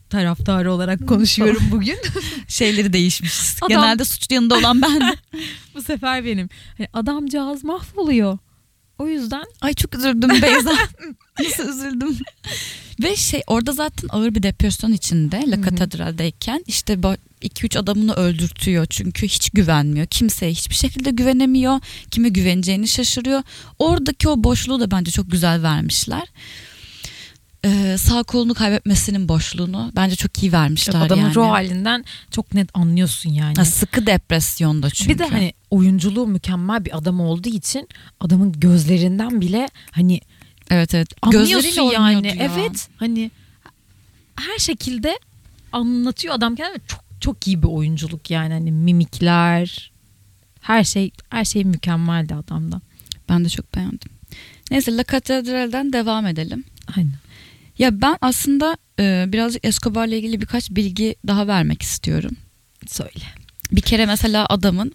[0.09, 1.97] taraftarı olarak konuşuyorum bugün.
[2.47, 3.33] şeyleri değişmiş.
[3.61, 5.17] Adam- Genelde suçlu yanında olan ben.
[5.75, 6.49] Bu sefer benim.
[6.77, 8.37] Hani adamcağız mahvoluyor.
[8.99, 10.71] O yüzden Ay çok üzüldüm Beyza.
[11.39, 12.17] Nasıl üzüldüm.
[13.03, 19.27] Ve şey orada zaten ağır bir depresyon içinde La Catedral'deyken işte 2-3 adamını öldürtüyor çünkü
[19.27, 20.05] hiç güvenmiyor.
[20.05, 21.79] Kimseye hiçbir şekilde güvenemiyor.
[22.11, 23.43] Kime güveneceğini şaşırıyor.
[23.79, 26.23] Oradaki o boşluğu da bence çok güzel vermişler.
[27.67, 31.35] Ee, sağ kolunu kaybetmesinin boşluğunu bence çok iyi vermişler adamın yani.
[31.35, 33.55] ruh halinden çok net anlıyorsun yani.
[33.55, 35.13] Ha, sıkı depresyonda çünkü.
[35.13, 37.87] Bir de hani oyunculuğu mükemmel bir adam olduğu için
[38.19, 40.21] adamın gözlerinden bile hani
[40.69, 42.27] evet evet anlıyorsun yani.
[42.27, 42.33] ya.
[42.39, 43.31] Evet hani
[44.35, 45.19] her şekilde
[45.71, 46.81] anlatıyor adam kendini.
[46.87, 49.91] Çok çok iyi bir oyunculuk yani hani mimikler
[50.61, 52.81] her şey her şey mükemmeldi adamda.
[53.29, 54.11] Ben de çok beğendim.
[54.71, 56.63] Neyse La Catedral'den devam edelim.
[56.97, 57.13] Aynen.
[57.79, 62.31] Ya ben aslında e, birazcık Escobar'la ilgili birkaç bilgi daha vermek istiyorum.
[62.87, 63.23] Söyle.
[63.71, 64.91] Bir kere mesela adamın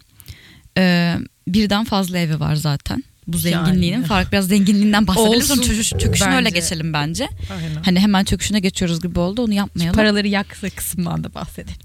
[0.77, 1.15] e,
[1.47, 3.03] birden fazla evi var zaten.
[3.27, 4.05] Bu zenginliğinin Yani.
[4.05, 5.41] fark biraz zenginliğinden bahsedelim.
[5.41, 6.59] Sonra çöküş, çöküşüne öyle bence.
[6.59, 7.27] geçelim bence.
[7.57, 7.83] Aynen.
[7.83, 9.95] Hani hemen çöküşüne geçiyoruz gibi oldu onu yapmayalım.
[9.95, 11.75] Paraları yaksa kısmından da bahsedelim.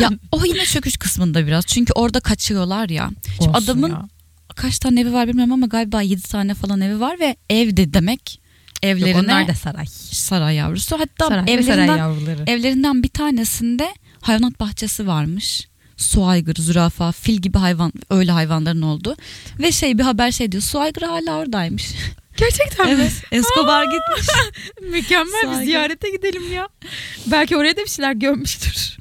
[0.00, 1.66] ya o yine çöküş kısmında biraz.
[1.66, 3.10] Çünkü orada kaçıyorlar ya.
[3.36, 4.08] Şimdi Olsun adamın ya.
[4.56, 8.39] kaç tane evi var bilmiyorum ama galiba 7 tane falan evi var ve evde demek
[8.82, 9.86] evlerine Yok, onlar da saray.
[10.12, 10.98] saray yavrusu.
[11.00, 12.44] Hatta Saray evlerinden saray yavruları.
[12.46, 15.68] evlerinden bir tanesinde hayvanat bahçesi varmış.
[15.96, 19.16] Su aygırı, zürafa, fil gibi hayvan öyle hayvanların olduğu.
[19.58, 20.62] Ve şey bir haber şey diyor.
[20.62, 21.90] Su aygırı hala oradaymış.
[22.36, 23.12] Gerçekten evet.
[23.32, 24.26] Escobar gitmiş.
[24.90, 25.64] Mükemmel bir Saygı.
[25.64, 26.68] ziyarete gidelim ya.
[27.26, 28.96] Belki oraya da bir şeyler görmüştür.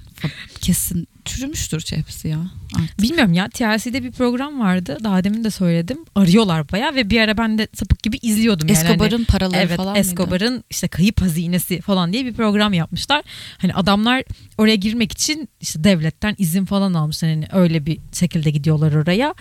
[0.62, 2.40] Kesin çürümüştür hepsi ya.
[2.76, 3.02] Artık.
[3.02, 4.98] Bilmiyorum ya TLC'de bir program vardı.
[5.04, 5.98] Daha demin de söyledim.
[6.16, 8.68] Arıyorlar baya ve bir ara ben de sapık gibi izliyordum.
[8.68, 8.78] yani.
[8.78, 10.00] Hani- Escobar'ın paraları Evet falan mıydı?
[10.08, 13.22] Escobar'ın işte kayıp hazinesi falan diye bir program yapmışlar.
[13.58, 14.24] Hani adamlar
[14.58, 17.32] oraya girmek için işte devletten izin falan almışlar.
[17.32, 19.34] Hani öyle bir şekilde gidiyorlar oraya.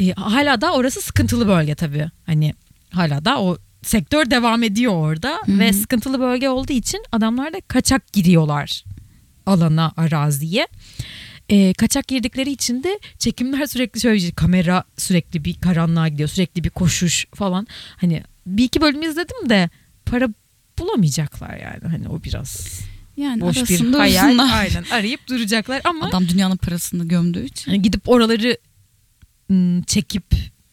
[0.00, 2.10] E, hala da orası sıkıntılı bölge tabii.
[2.26, 2.54] Hani
[2.90, 5.58] hala da o sektör devam ediyor orada Hı hı.
[5.58, 8.84] ve sıkıntılı bölge olduğu için adamlar da kaçak giriyorlar
[9.46, 10.68] alana, araziye.
[11.48, 16.70] E, kaçak girdikleri için de çekimler sürekli şöyle kamera sürekli bir karanlığa gidiyor sürekli bir
[16.70, 19.70] koşuş falan hani bir iki bölüm izledim de
[20.06, 20.28] para
[20.78, 22.80] bulamayacaklar yani hani o biraz
[23.16, 24.50] Yani boş bir hayal uzunlar.
[24.58, 27.70] aynen arayıp duracaklar ama Adam dünyanın parasını gömdüğü için.
[27.70, 28.58] hani gidip oraları
[29.50, 30.24] ım, çekip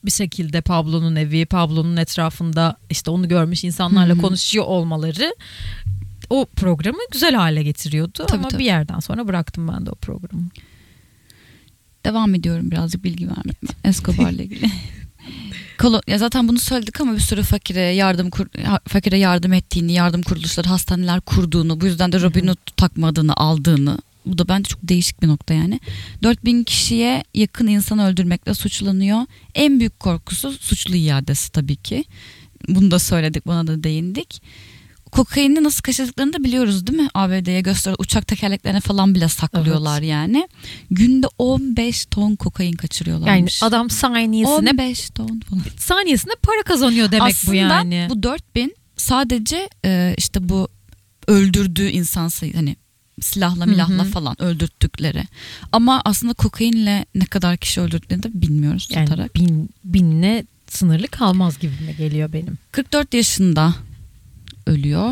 [0.05, 4.21] bir şekilde Pablo'nun evi Pablo'nun etrafında işte onu görmüş insanlarla Hı hı.
[4.21, 5.35] konuşuyor olmaları
[6.31, 8.59] o programı güzel hale getiriyordu Tabii, ama tabii.
[8.59, 10.49] bir yerden sonra bıraktım ben de o programı.
[12.05, 13.53] Devam ediyorum birazcık bilgi vermeye.
[13.83, 14.65] Escobar'la ilgili.
[15.79, 20.21] Kolo- ya zaten bunu söyledik ama bir sürü fakire yardım kur- fakire yardım ettiğini, yardım
[20.21, 23.97] kuruluşları, hastaneler kurduğunu, bu yüzden de Robin Hood takma adını aldığını.
[24.25, 25.79] Bu da bence çok değişik bir nokta yani.
[26.23, 29.21] 4000 kişiye yakın insan öldürmekle suçlanıyor.
[29.55, 32.03] En büyük korkusu suçlu iadesi tabii ki.
[32.67, 34.41] Bunu da söyledik, buna da değindik.
[35.11, 37.09] Kokaini nasıl kaçırdıklarını da biliyoruz değil mi?
[37.13, 40.47] ABD'ye göster uçak tekerleklerine falan bile saklıyorlar yani.
[40.91, 43.63] Günde 15 ton kokain Yani kaçırıyorlarmış.
[43.63, 45.63] adam saniyesine 15 ton falan.
[45.77, 48.07] saniyesinde para kazanıyor demek Aslında bu yani.
[48.09, 50.67] bu 4000 sadece e, işte bu
[51.27, 52.75] öldürdüğü insan sayı hani
[53.21, 55.23] silahla milahla falan öldürttükleri.
[55.71, 59.35] Ama aslında kokainle ne kadar kişi öldürdüklerini de bilmiyoruz yani tutarak.
[59.35, 62.57] bin, binle sınırlı kalmaz gibime geliyor benim.
[62.71, 63.73] 44 yaşında
[64.67, 65.11] ölüyor.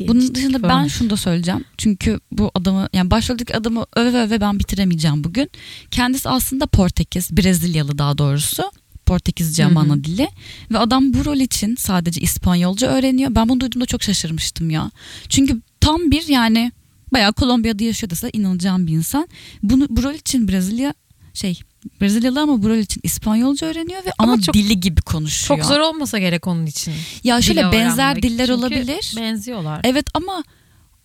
[0.00, 0.82] Bunun Gençlik dışında falan.
[0.82, 1.64] ben şunu da söyleyeceğim.
[1.78, 5.50] Çünkü bu adamı yani başroldeki adamı öve öve ben bitiremeyeceğim bugün.
[5.90, 8.62] Kendisi aslında Portekiz, Brezilyalı daha doğrusu.
[9.06, 9.92] Portekizce ama Hı hı.
[9.92, 10.28] ana dili.
[10.70, 13.34] Ve adam bu rol için sadece İspanyolca öğreniyor.
[13.34, 14.90] Ben bunu duyduğumda çok şaşırmıştım ya.
[15.28, 16.72] Çünkü tam bir yani
[17.12, 19.28] bayağı Kolombiya'da yaşıyor dese inanacağım bir insan.
[19.62, 20.94] Bunu bu rol için Brezilya
[21.34, 21.60] şey
[22.00, 25.60] Brezilyalı ama bu rol için İspanyolca öğreniyor ve Ama ana çok- dili gibi konuşuyor.
[25.60, 26.94] Çok zor olmasa gerek onun için.
[27.24, 29.14] Ya şöyle Dili benzer diller Çünkü olabilir.
[29.16, 29.80] Benziyorlar.
[29.84, 30.44] Evet ama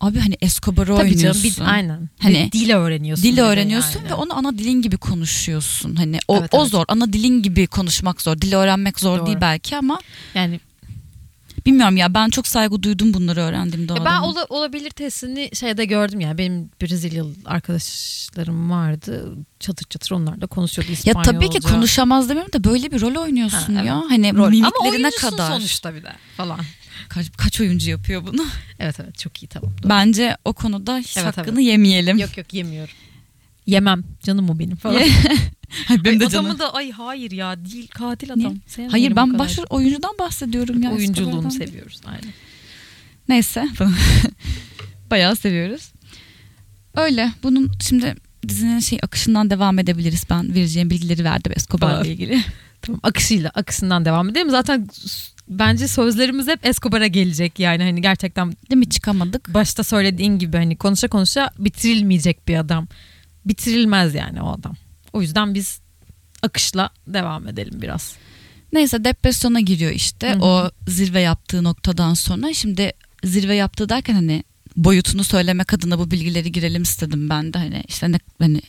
[0.00, 1.42] abi hani Escobar'ı Tabii canım oynuyorsun.
[1.44, 2.08] bir, aynen.
[2.18, 3.24] Hani Hani dil öğreniyorsun.
[3.24, 4.10] bir Dil öğreniyorsun yani.
[4.10, 5.94] ve onu ana dilin gibi konuşuyorsun.
[5.96, 6.70] Hani o, Evet, o evet.
[6.70, 6.84] zor.
[6.88, 8.38] Ana dilin gibi konuşmak zor.
[8.40, 9.26] Dili öğrenmek zor Doğru.
[9.26, 10.00] değil belki ama
[10.34, 10.60] yani
[11.66, 16.20] bilmiyorum ya ben çok saygı duydum bunları öğrendiğimde Ya ben ola- olabilir testini şeyde gördüm
[16.20, 16.38] ya.
[16.38, 19.34] Benim Brezilyalı arkadaşlarım vardı.
[19.60, 21.32] Çatır çatır onlar da konuşuyordu Ya İspanyolca.
[21.32, 24.02] tabii ki konuşamaz demiyorum da böyle bir rol oynuyorsun Ha, ya.
[24.08, 24.38] Hani Rol.
[24.40, 25.50] Ama mimiklerine oyuncusun kadar.
[25.50, 26.60] sonuçta bir de falan.
[27.08, 28.46] Kaç, kaç oyuncu yapıyor bunu?
[28.78, 29.70] Evet evet çok iyi tamam.
[29.82, 29.88] doğru.
[29.90, 32.18] Bence o konuda hiç Evet, hakkını yemeyelim.
[32.18, 32.94] Yok yok yemiyorum.
[33.66, 34.04] Yemem.
[34.22, 35.02] Canım o benim falan.
[35.88, 36.58] Ay, benim Ay, de adamı canım.
[36.58, 38.54] da ay hayır ya değil katil adam.
[38.90, 40.92] Hayır ben başrol oyuncudan bahsediyorum ya.
[40.92, 42.32] oyunculuğunu seviyoruz aynen.
[43.28, 43.68] Neyse.
[45.10, 45.92] Bayağı seviyoruz.
[46.96, 47.32] Öyle.
[47.42, 48.14] Bunun şimdi
[48.48, 50.24] dizinin şey akışından devam edebiliriz.
[50.30, 52.40] Ben vereceğim bilgileri verdim Escobar'la ilgili.
[52.82, 54.50] Tamam akışıyla akışından devam edelim.
[54.50, 54.88] Zaten
[55.48, 59.54] bence sözlerimiz hep Escobar'a gelecek yani hani gerçekten Değil mi çıkamadık.
[59.54, 62.88] başta söylediğin gibi hani konuşa konuşa bitirilmeyecek bir adam.
[63.46, 64.76] Bitirilmez yani o adam.
[65.12, 65.80] O yüzden biz
[66.42, 68.16] akışla devam edelim biraz.
[68.72, 70.30] Neyse depresyona giriyor işte.
[70.30, 70.44] Hı hı.
[70.44, 72.54] O zirve yaptığı noktadan sonra.
[72.54, 72.92] Şimdi
[73.24, 74.44] zirve yaptığı derken hani
[74.76, 77.58] boyutunu söylemek adına bu bilgileri girelim istedim ben de.
[77.58, 78.60] Hani işte ne, hani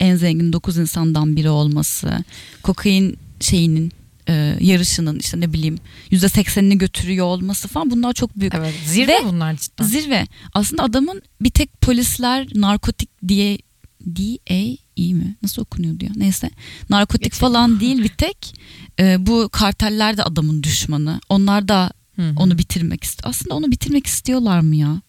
[0.00, 2.24] en zengin 9 insandan biri olması.
[2.62, 3.92] Kokain şeyinin
[4.28, 5.78] e, yarışının işte ne bileyim
[6.12, 8.54] %80'ini götürüyor olması falan bunlar çok büyük.
[8.54, 9.84] Evet zirve Ve bunlar cidden.
[9.84, 10.26] Zirve.
[10.54, 13.58] Aslında adamın bir tek polisler narkotik diye
[14.06, 15.36] DA iyi mi?
[15.42, 16.10] Nasıl okunuyordu ya?
[16.16, 16.50] Neyse.
[16.90, 17.40] Narkotik Geçelim.
[17.40, 18.54] falan değil bir tek.
[19.00, 21.20] Ee, bu karteller de adamın düşmanı.
[21.28, 22.32] Onlar da Hı hı.
[22.36, 23.30] onu bitirmek istiyor.
[23.30, 25.00] Aslında onu bitirmek istiyorlar mı ya?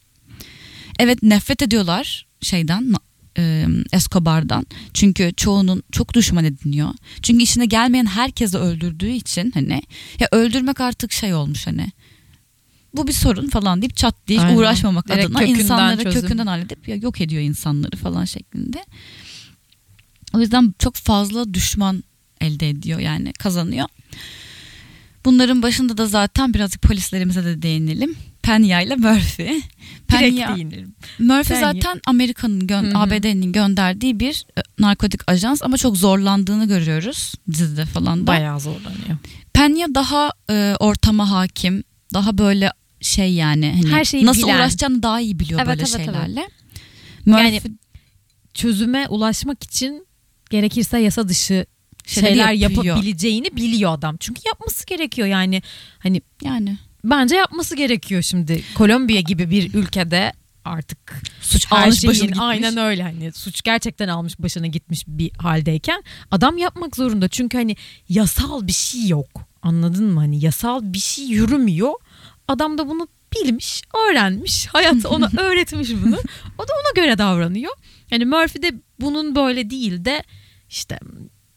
[1.00, 2.94] Evet nefret ediyorlar şeyden
[3.38, 4.66] e, Escobar'dan.
[4.94, 6.90] Çünkü çoğunun çok düşman ediniyor.
[7.22, 9.82] Çünkü işine gelmeyen herkesi öldürdüğü için hani
[10.20, 11.92] ya öldürmek artık şey olmuş hani.
[12.96, 14.58] Bu bir sorun falan deyip çat diye Aynen.
[14.58, 16.22] uğraşmamak Direkt adına insanları çözüm.
[16.22, 18.86] kökünden halledip ya yok ediyor insanları falan şeklinde.
[20.34, 22.04] O yüzden çok fazla düşman
[22.42, 23.88] elde ediyor yani kazanıyor.
[25.26, 28.16] Bunların başında da zaten birazcık polislerimize de değinelim.
[28.42, 29.62] Penya ile Murphy.
[30.08, 30.50] Penya.
[31.20, 31.60] Murphy Penya.
[31.74, 32.98] zaten Amerika'nın gö-.
[32.98, 38.28] ABD'nin gönderdiği bir e, narkotik ajans ama çok zorlandığını görüyoruz dizide falan da.
[38.28, 39.18] Bayağı zorlanıyor.
[39.54, 44.56] Penya daha e, ortama hakim, daha böyle şey yani hani Her şeyi nasıl bilen.
[44.56, 46.06] uğraşacağını daha iyi biliyor Evet, böyle evet, evet.
[46.06, 46.50] şeylerle.
[47.26, 47.74] Yani Murphy
[48.54, 50.08] Çözüme ulaşmak için
[50.52, 51.66] gerekirse yasa dışı
[52.06, 52.84] şeyler yapıyor.
[52.86, 54.18] yapabileceğini biliyor adam.
[54.20, 55.62] Çünkü yapması gerekiyor yani.
[56.00, 58.64] Hani yani bence yapması gerekiyor şimdi.
[58.76, 60.34] Kolombiya gibi bir ülkede
[60.66, 62.40] artık suç her almış şeyin başını gitmiş.
[62.42, 67.28] aynen öyle hani suç gerçekten almış başına gitmiş bir haldeyken adam yapmak zorunda.
[67.28, 67.76] Çünkü hani
[68.10, 69.42] yasal bir şey yok.
[69.62, 70.20] Anladın mı?
[70.20, 71.94] Hani yasal bir şey yürümüyor.
[72.48, 74.68] Adam da bunu bilmiş, öğrenmiş.
[74.68, 76.18] Hayat ona öğretmiş bunu.
[76.58, 77.72] O da ona göre davranıyor.
[78.12, 80.24] Yani Murphy de bunun böyle değil de
[80.72, 81.00] işte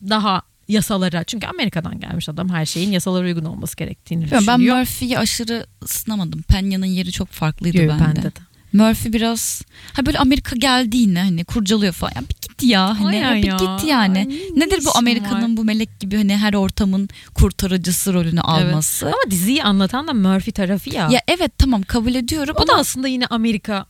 [0.09, 4.79] daha yasalara çünkü Amerika'dan gelmiş adam her şeyin yasalara uygun olması gerektiğini Bilmiyorum, ben düşünüyor.
[4.79, 6.43] Murphy'yi aşırı ısınamadım.
[6.43, 8.05] Penya'nın yeri çok farklıydı Yo, bende.
[8.05, 8.41] bende de.
[8.73, 12.13] Murphy biraz ha böyle Amerika geldiğinde hani kurcalıyor falan.
[12.15, 13.57] Ya bir git ya hani Aynen bir ya.
[13.57, 14.19] git yani.
[14.19, 14.25] Ay,
[14.55, 19.07] ne Nedir bu Amerika'nın bu melek gibi hani her ortamın kurtarıcısı rolünü alması?
[19.07, 21.09] Ama diziyi anlatan da Murphy tarafı ya.
[21.11, 23.87] Ya evet tamam kabul ediyorum o da ama aslında yine Amerika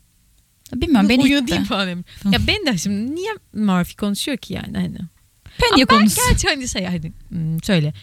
[0.74, 1.88] bilmiyorum beni uyuyor değil falan.
[1.88, 2.06] demiş.
[2.32, 4.98] Ya ben de şimdi niye Murphy konuşuyor ki yani hani.
[5.58, 6.20] Penya Ama ben konusu.
[6.28, 7.94] gerçi hani şey hani hmm, şöyle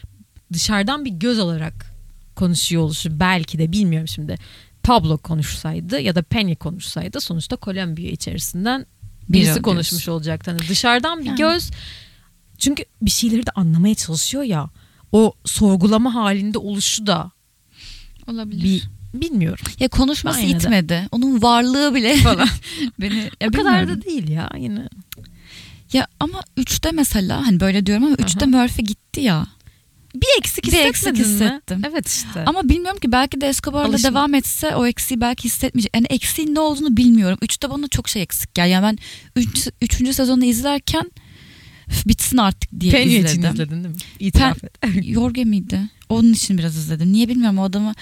[0.54, 1.94] dışarıdan bir göz olarak
[2.36, 4.36] konuşuyor oluşu belki de bilmiyorum şimdi.
[4.84, 8.86] Pablo konuşsaydı ya da Penny konuşsaydı sonuçta Kolombiya içerisinden
[9.30, 10.12] birisi Biri konuşmuş diyorsun.
[10.12, 10.52] olacaktı.
[10.52, 11.38] Hani dışarıdan bir Yani.
[11.38, 11.72] göz
[12.58, 14.70] çünkü bir şeyleri de anlamaya çalışıyor ya.
[15.12, 17.32] O sorgulama halinde oluşu da
[18.28, 18.64] Olabilir.
[18.64, 18.84] bir
[19.22, 19.66] bilmiyorum.
[19.80, 20.64] Ya konuşması Ben yine de.
[20.64, 21.08] itmedi.
[21.12, 22.48] Onun varlığı bile Falan.
[23.02, 24.02] beni ya o kadar bilmiyorum.
[24.02, 24.90] da değil ya yine.
[25.94, 29.48] Ya ama 3'te mesela hani böyle diyorum ama 3'te Murphy gitti ya.
[30.16, 31.34] Bir eksik Bir eksik hissetmedin mi?
[31.36, 31.82] hissettim.
[31.92, 32.44] Evet işte.
[32.46, 34.10] Ama bilmiyorum ki belki de Escobar'la Alışma.
[34.10, 35.92] devam etse o eksiği belki hissetmeyecek.
[35.96, 37.38] Yani eksiğin ne olduğunu bilmiyorum.
[37.42, 38.70] Üçte bana çok şey eksik geldi.
[38.70, 38.98] Yani ben
[39.42, 41.12] üç, üçüncü sezonu izlerken
[41.90, 43.54] "Üf, bitsin artık diye Penny için izledim.
[43.54, 44.02] izledin değil mi?
[44.20, 44.72] İtiraf et.
[45.04, 45.82] Yorge miydi?
[46.10, 47.12] Onun için biraz izledim.
[47.14, 47.94] Niye bilmiyorum o adamı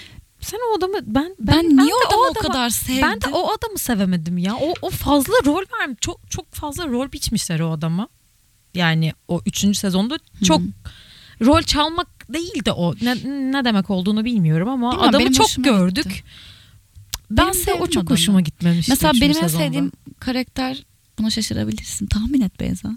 [0.41, 3.01] sen o adamı ben Ben, ben, niye de o adamı o kadar sevdim?
[3.01, 4.55] Ben de o adamı sevemedim ya.
[4.55, 5.97] O, o fazla rol vermiş.
[6.01, 8.07] Çok çok fazla rol biçmişler o adama.
[8.73, 10.61] Yani o üçüncü sezonda çok
[11.41, 12.95] rol çalmak değil de o.
[13.01, 13.15] Ne,
[13.51, 16.03] ne demek olduğunu bilmiyorum ama Bilmiyorum, adamı çok gördük.
[16.09, 16.23] gitti.
[17.31, 18.09] Ben Ben de o çok adamı.
[18.09, 18.91] hoşuma gitmemişti.
[18.91, 20.83] Mesela benim en sevdiğim karakter
[21.19, 22.07] buna şaşırabilirsin.
[22.07, 22.89] Tahmin et Beyza.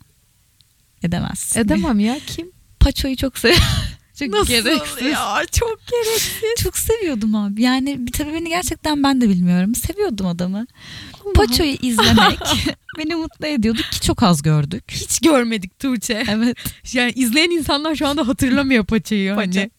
[1.02, 1.60] Edemezsin.
[1.60, 2.50] Edemem ya kim?
[2.80, 3.64] Paço'yu çok seviyorum.
[4.18, 5.02] çok gereksiz.
[5.02, 6.64] ya çok gereksiz.
[6.64, 7.62] Çok seviyordum abi.
[7.62, 9.74] Yani bir sebebini gerçekten ben de bilmiyorum.
[9.74, 10.66] Seviyordum adamı.
[11.34, 12.38] Paço'yu izlemek
[12.98, 14.84] beni mutlu ediyordu ki çok az gördük.
[14.90, 16.24] Hiç görmedik Tuğçe.
[16.28, 16.56] Evet.
[16.92, 19.34] Yani izleyen insanlar şu anda hatırlamıyor paçayı.
[19.34, 19.60] Paça.
[19.60, 19.70] Hani.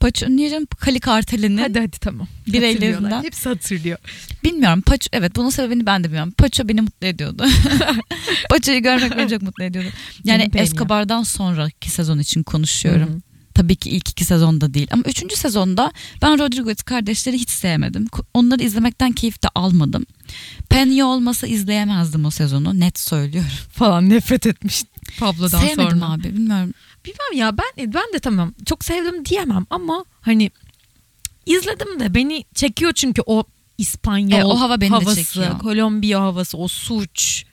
[0.00, 2.26] Paço niye canım Kali Karteli'nin Hadi hadi tamam.
[2.46, 3.22] Bireylerinden.
[3.22, 3.98] Hepsi hatırlıyor.
[4.44, 4.80] bilmiyorum.
[4.80, 6.32] Paço evet bunun sebebini ben de bilmiyorum.
[6.38, 7.44] Paço beni mutlu ediyordu.
[8.50, 9.88] Paço'yu görmek beni çok mutlu ediyordu.
[10.24, 10.50] Yani.
[10.54, 13.08] Escobar'dan sonraki sezon için konuşuyorum.
[13.08, 13.27] Hı hı.
[13.58, 14.88] Tabii ki ilk iki sezonda değil.
[14.90, 15.92] Ama üçüncü sezonda
[16.22, 18.06] ben Rodriguez kardeşleri hiç sevmedim.
[18.34, 20.06] Onları izlemekten keyif de almadım.
[20.68, 22.80] Penny olmasa izleyemezdim o sezonu.
[22.80, 23.50] Net söylüyorum.
[23.72, 24.84] Falan nefret etmiş
[25.18, 26.12] Pablo'dan Sevmedim sonra.
[26.12, 26.74] abi bilmiyorum.
[27.04, 30.50] Bilmem ya ben ben de tamam çok sevdim diyemem ama hani
[31.46, 33.44] izledim de beni çekiyor çünkü o
[33.78, 35.58] İspanyol E, o hava beni de havası, çekiyor.
[35.58, 37.44] Kolombiya havası, o suç.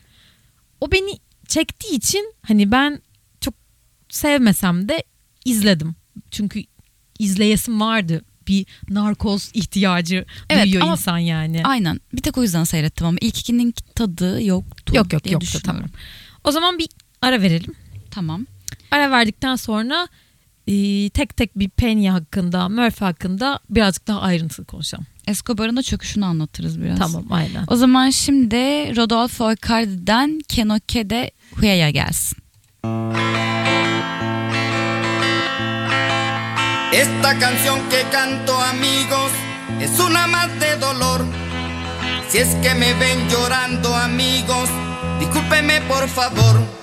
[0.82, 3.02] O beni çektiği için hani ben
[3.42, 3.54] çok
[4.10, 5.04] sevmesem de
[5.46, 5.96] izledim.
[6.32, 6.64] Çünkü
[7.20, 8.22] izleyesim vardı.
[8.48, 11.66] Bir narkoz ihtiyacı Evet, duyuyor ama- insan yani.
[11.66, 12.00] Aynen.
[12.14, 14.96] Bir tek o yüzden seyrettim ama ilk ikinin tadı yoktu.
[14.96, 15.86] Yok yok yoktu tamam.
[16.44, 16.88] O zaman bir
[17.22, 17.74] ara verelim.
[18.12, 18.46] Tamam.
[18.92, 20.08] Ara verdikten sonra
[20.68, 25.06] e, tek tek bir Penny hakkında, Murphy hakkında birazcık daha ayrıntılı konuşalım.
[25.28, 27.00] Escobar'ın da çöküşünü anlatırız biraz.
[27.00, 27.64] Tamam aynen.
[27.68, 28.56] O zaman şimdi
[28.96, 32.38] Rodolfo Icardi'den Kenoke de Huya'ya gelsin.
[36.96, 39.30] Esta canción que canto amigos
[39.82, 41.26] es una más de dolor.
[42.30, 44.70] Si es que me ven llorando amigos,
[45.20, 46.75] discúlpeme por favor.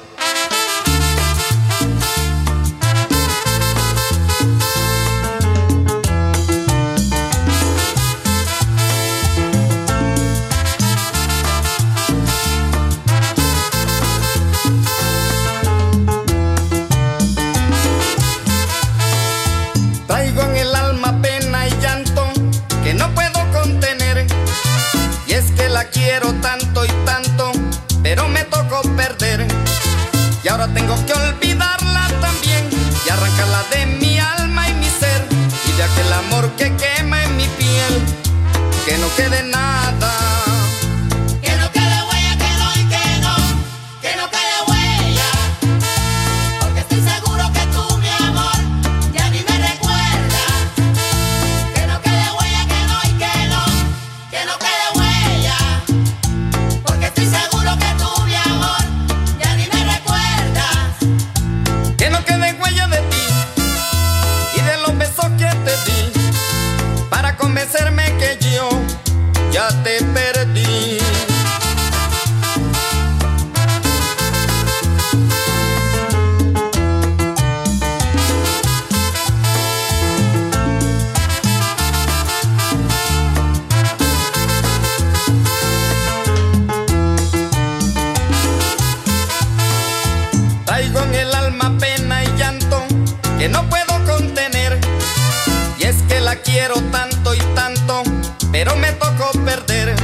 [98.93, 99.95] Me tocó perder.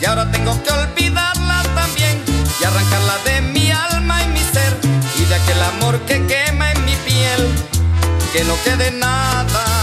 [0.00, 2.22] Y ahora tengo que olvidarla también
[2.60, 4.76] y arrancarla de mi alma y mi ser.
[5.18, 7.48] Y de aquel amor que quema en mi piel,
[8.32, 9.79] que no quede nada.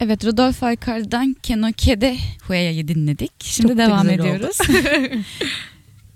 [0.00, 3.32] Evet Rodolfo Icardi'den Keno Kede Hueya'yı dinledik.
[3.40, 4.58] Şimdi Çok devam ediyoruz.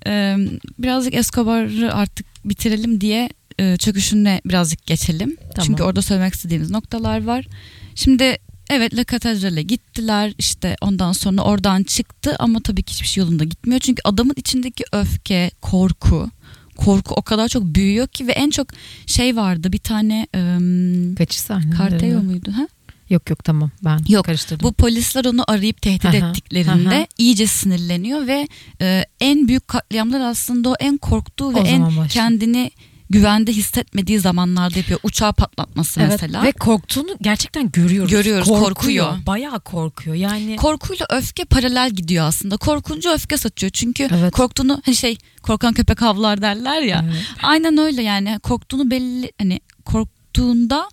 [0.06, 0.36] Ee,
[0.78, 3.28] birazcık Escobar'ı artık bitirelim diye
[3.58, 5.36] e, çöküşüne birazcık geçelim.
[5.36, 5.66] Tamam.
[5.66, 7.46] Çünkü orada söylemek istediğimiz noktalar var.
[7.94, 8.38] Şimdi
[8.70, 13.44] evet La Catedral'e gittiler işte ondan sonra oradan çıktı ama tabii ki hiçbir şey yolunda
[13.44, 13.80] gitmiyor.
[13.80, 16.30] Çünkü adamın içindeki öfke, korku,
[16.76, 18.66] korku o kadar çok büyüyor ki ve en çok
[19.06, 21.76] şey vardı bir tane um, Kaçı sahne?
[21.78, 22.52] Carteo muydu?
[22.56, 22.68] Ha?
[23.12, 24.68] Yok yok tamam ben Yok, karıştırdım.
[24.68, 27.06] Bu polisler onu arayıp tehdit Aha, ettiklerinde aha.
[27.18, 28.48] iyice sinirleniyor ve
[28.80, 32.08] e, en büyük katliamlar aslında o en korktuğu ve en başlıyor.
[32.08, 32.70] kendini
[33.10, 35.00] güvende hissetmediği zamanlarda yapıyor.
[35.02, 36.42] Uçağı patlatması Evet, mesela.
[36.42, 38.10] Ve korktuğunu gerçekten görüyoruz.
[38.10, 39.12] Görüyoruz, korkuyor.
[39.26, 40.16] Bayağı korkuyor.
[40.16, 42.56] Yani Korkuyla öfke paralel gidiyor aslında.
[42.56, 43.70] Korkunca öfke saçıyor.
[43.72, 44.32] Çünkü Evet.
[44.32, 47.04] korktuğunu hani şey korkan köpek havlar derler ya.
[47.12, 47.22] Evet.
[47.42, 50.88] Aynen öyle yani korktuğunu belli hani korktuğunda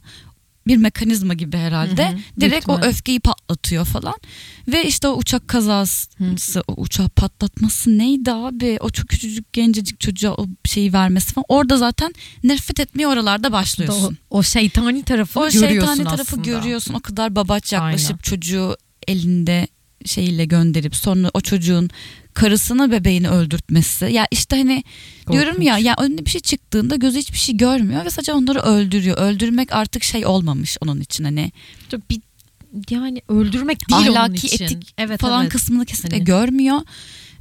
[0.70, 2.08] bir mekanizma gibi herhalde.
[2.08, 4.14] Hı hı, Direkt o öfkeyi patlatıyor falan.
[4.68, 8.78] Ve işte o uçak kazası, o uçağı patlatması neydi abi?
[8.82, 11.46] O çok küçücük gencecik çocuğa o şeyi vermesi falan.
[11.50, 12.14] Orada zaten
[12.44, 14.18] nefret etmeye oralarda o, başlıyorsun.
[14.30, 16.42] o şeytani tarafını O görüyorsun şeytani tarafı aslında.
[16.60, 16.94] görüyorsun.
[16.94, 18.22] O kadar babaç yaklaşıp Aynen.
[18.22, 19.68] çocuğu elinde
[20.06, 21.90] şeyle gönderip sonra o çocuğun
[22.34, 24.06] karısını bebeğini öldürtmesi.
[24.06, 24.84] Ya işte hani
[25.32, 25.86] diyorum ya Korkunç.
[25.86, 29.18] ya önüne bir şey çıktığında gözü hiçbir şey görmüyor ve sadece onları öldürüyor.
[29.18, 31.52] Öldürmek artık şey olmamış onun için hani
[32.10, 32.22] Bir,
[32.90, 34.66] yani öldürmek değil onun ahlaki için.
[34.66, 35.52] etik evet, falan evet.
[35.52, 36.82] kısmını kesinlikle Hani- görmüyor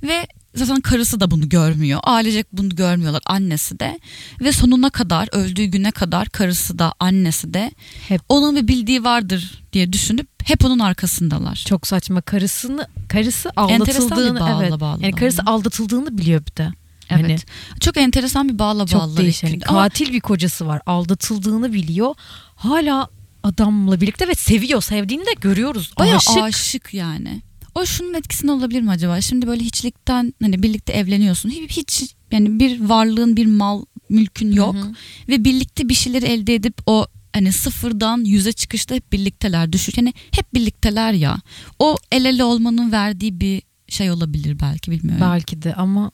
[0.02, 2.00] ve zaten karısı da bunu görmüyor.
[2.02, 4.00] Ailecek bunu görmüyorlar annesi de
[4.40, 7.72] ve sonuna kadar öldüğü güne kadar karısı da annesi de
[8.08, 8.20] Hep.
[8.28, 11.64] onun bir bildiği vardır diye düşünüp hep onun arkasındalar.
[11.68, 12.20] Çok saçma.
[12.20, 14.80] Karısını karısı Enteresan bir aldatıldığını bağla evet.
[14.80, 16.72] bağlı Yani karısı aldatıldığını biliyor bir de.
[17.10, 17.22] Evet.
[17.22, 17.36] Hani
[17.80, 19.22] Çok enteresan bir bağla çok bağlılar.
[19.22, 19.44] değişik.
[19.50, 19.68] ilişki.
[19.68, 20.80] Ama Katil bir kocası var.
[20.86, 22.14] Aldatıldığını biliyor.
[22.56, 23.08] Hala
[23.42, 24.82] adamla birlikte ve seviyor.
[24.82, 25.92] Sevdiğini de görüyoruz.
[25.98, 26.42] bayağı Aşık.
[26.42, 26.94] aşık.
[26.94, 27.42] yani.
[27.74, 29.20] O şunun etkisinde olabilir mi acaba?
[29.20, 31.50] Şimdi böyle hiçlikten hani birlikte evleniyorsun.
[31.50, 34.92] Hiç, yani bir varlığın bir mal mülkün yok Hı hı.
[35.28, 39.94] ve birlikte bir şeyler elde edip o hani sıfırdan yüze çıkışta hep birlikteler düşür.
[39.96, 41.40] Yani hep birlikteler ya.
[41.78, 45.26] O el ele olmanın verdiği bir şey olabilir belki bilmiyorum.
[45.30, 46.10] Belki de ama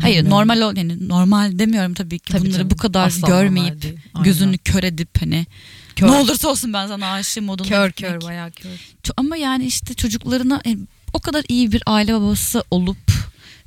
[0.00, 0.30] Hayır bilmiyorum.
[0.38, 4.82] normal ol yani normal demiyorum tabii ki Tabii bunları canım, bu kadar görmeyip gözünü kör
[4.82, 5.46] edip hani
[5.96, 6.06] Kör.
[6.06, 8.10] ne olursa olsun ben sana aşığım moduna kör gitmek.
[8.10, 8.70] kör bayağı kör.
[9.16, 10.76] Ama yani işte çocuklarına e,
[11.12, 13.12] o kadar iyi bir aile babası olup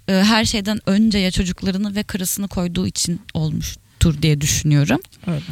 [0.08, 5.00] e, her şeyden önce ya çocuklarını ve karısını koyduğu için olmuştur diye düşünüyorum.
[5.28, 5.44] Öyle.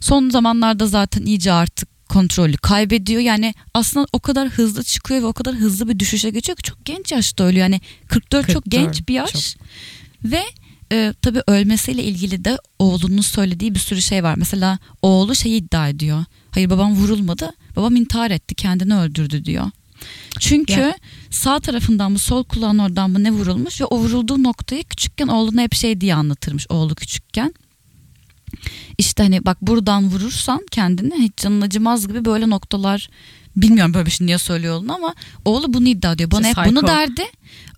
[0.00, 3.20] Son zamanlarda zaten iyice artık kontrolü kaybediyor.
[3.20, 6.84] Yani aslında o kadar hızlı çıkıyor ve o kadar hızlı bir düşüşe geçiyor ki çok
[6.84, 7.62] genç yaşta ölüyor.
[7.62, 9.56] Yani 44, çok 44, genç bir yaş.
[10.24, 10.42] Ve
[10.92, 14.34] e, tabii ölmesiyle ilgili de oğlunun söylediği bir sürü şey var.
[14.38, 16.24] Mesela oğlu şeyi iddia ediyor.
[16.50, 17.52] Hayır babam vurulmadı.
[17.76, 18.54] Babam intihar etti.
[18.54, 19.66] Kendini öldürdü diyor.
[20.40, 20.96] Çünkü Ya.
[21.30, 25.62] sağ tarafından mı sol kulağın oradan mı ne vurulmuş ve o vurulduğu noktayı küçükken oğluna
[25.62, 27.54] hep şey diye anlatırmış oğlu küçükken.
[28.98, 33.08] İşte hani bak buradan vurursan kendini hiç canın acımaz gibi böyle noktalar
[33.56, 36.30] bilmiyorum böyle bir şey niye söylüyor oğluna ama oğlu bunu iddia ediyor.
[36.30, 36.70] Bana hep Psycho.
[36.70, 37.22] bunu derdi.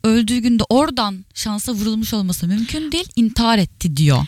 [0.05, 3.09] Öldüğü günde oradan şansa vurulmuş olması mümkün değil.
[3.17, 4.27] intihar etti diyor.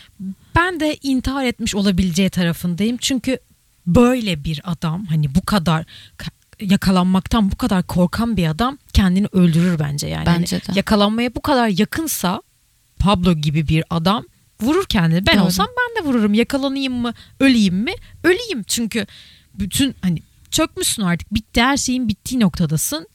[0.55, 2.97] Ben de intihar etmiş olabileceği tarafındayım.
[3.01, 3.39] Çünkü
[3.87, 5.85] böyle bir adam hani bu kadar
[6.17, 10.25] ka- yakalanmaktan bu kadar korkan bir adam kendini öldürür bence yani.
[10.25, 10.71] Hani Bence de.
[10.75, 12.41] Yakalanmaya bu kadar yakınsa
[12.99, 14.25] Pablo gibi bir adam
[14.61, 15.25] vurur kendini.
[15.25, 15.45] Ben Doğru.
[15.45, 16.33] olsam ben de vururum.
[16.33, 17.93] Yakalanayım mı, öleyim mi?
[18.23, 19.07] Öleyim çünkü
[19.53, 20.21] bütün hani
[20.51, 21.33] çökmüşsün artık.
[21.33, 23.07] Bitti her şeyin bittiği noktadasın.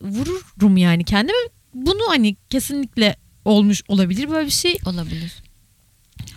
[0.00, 1.48] Vururum yani kendimi.
[1.74, 4.76] Bunu hani kesinlikle olmuş olabilir böyle bir şey.
[4.86, 5.32] Olabilir.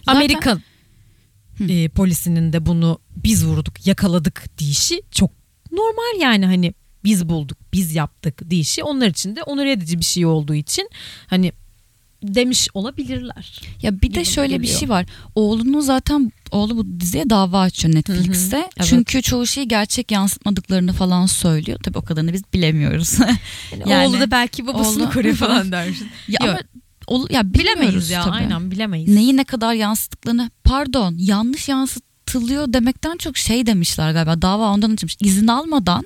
[0.05, 0.61] Zaten- Amerikan
[1.57, 1.63] Hı.
[1.63, 5.31] e, polisinin de bunu biz vurduk, yakaladık deyişi çok
[5.71, 6.73] normal yani hani
[7.03, 10.89] biz bulduk, biz yaptık deyişi onlar için de onur edici bir şey olduğu için
[11.27, 11.51] hani
[12.27, 13.61] demiş olabilirler.
[13.81, 14.79] Ya bir de şöyle bir geliyor.
[14.79, 15.05] şey var.
[15.35, 18.57] Oğlunun zaten oğlu bu diziye dava açıyor Netflix'te.
[18.57, 18.87] Hı hı, evet.
[18.89, 21.79] Çünkü çoğu şeyi gerçek yansıtmadıklarını falan söylüyor.
[21.83, 23.17] Tabii o kadarını biz bilemiyoruz.
[23.71, 26.07] Yani, Yani oğlu da belki babasını oğlu- koruyor falan dersin.
[26.27, 26.49] ya Yok.
[26.49, 26.59] ama
[27.07, 28.33] ol- ya bilemeyiz ya tabii.
[28.35, 29.09] aynen bilemeyiz.
[29.15, 35.17] Neyi ne kadar yansıttıklarını pardon yanlış yansıtılıyor demekten çok şey demişler galiba dava ondan açılmış
[35.21, 36.05] izin almadan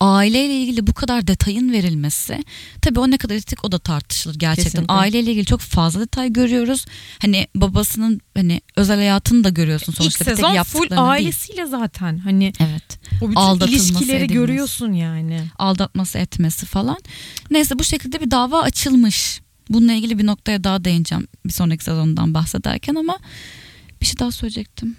[0.00, 2.44] aileyle ilgili bu kadar detayın verilmesi
[2.82, 4.92] tabii o ne kadar etik o da tartışılır gerçekten Kesinlikle.
[4.94, 6.86] aileyle ilgili çok fazla detay görüyoruz
[7.22, 11.10] hani babasının hani özel hayatını da görüyorsun İlk sonuçta tek sezon full yaptıklarını değil.
[11.10, 14.32] ailesiyle zaten hani evet o bütün ilişkileri edilmesi.
[14.34, 15.40] görüyorsun yani.
[15.58, 16.96] aldatması etmesi falan
[17.50, 19.40] neyse bu şekilde bir dava açılmış
[19.70, 23.18] bununla ilgili bir noktaya daha değineceğim bir sonraki sezondan bahsederken ama
[24.00, 24.96] bir şey daha söyleyecektim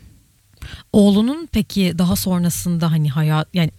[0.93, 3.71] Oğlunun peki daha sonrasında hani hayat yani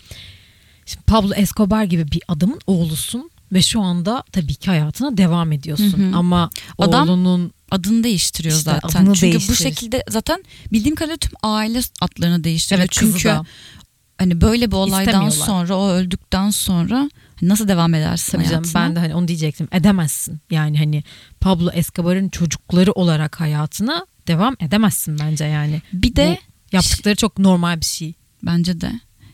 [0.91, 5.99] Şimdi Pablo Escobar gibi bir adamın oğlusun ve şu anda tabii ki hayatına devam ediyorsun.
[5.99, 6.17] Hı hı.
[6.17, 9.01] Ama Adam- oğlunun Adını değiştiriyor İşte zaten.
[9.03, 9.57] adını Çünkü bu değiştirir.
[9.59, 12.81] şekilde zaten bildiğim kadarıyla tüm aile adlarını değiştiriyor.
[12.81, 13.45] evet Çünkü da
[14.19, 16.97] hani böyle bir olaydan sonra o öldükten sonra
[17.41, 18.83] hani nasıl devam edersin Tabii canım hayatına?
[18.83, 19.69] ben de hani onu diyecektim.
[19.73, 20.41] Edemezsin.
[20.51, 21.05] Yani hani
[21.41, 25.83] Pablo Escobar'ın çocukları olarak hayatına devam edemezsin bence yani.
[25.93, 26.39] bir de
[26.73, 28.15] Bu yaptıkları çok normal bir şey.
[28.43, 28.93] bence de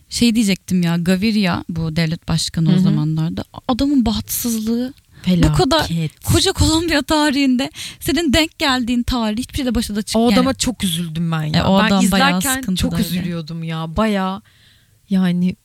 [0.09, 5.57] şey diyecektim ya Gaviria bu devlet başkanı Hı o zamanlarda adamın bahtsızlığı Felaket.
[5.57, 5.91] kadar
[6.25, 10.17] koca Kolombiya tarihinde senin denk geldiğin tarih hiçbir şeyde başa da çık.
[10.17, 11.61] O yani adama çok üzüldüm ben ya.
[11.61, 13.97] E, o ben izlerken çok üzülüyordum ya.
[13.97, 14.43] Baya
[15.11, 15.57] yani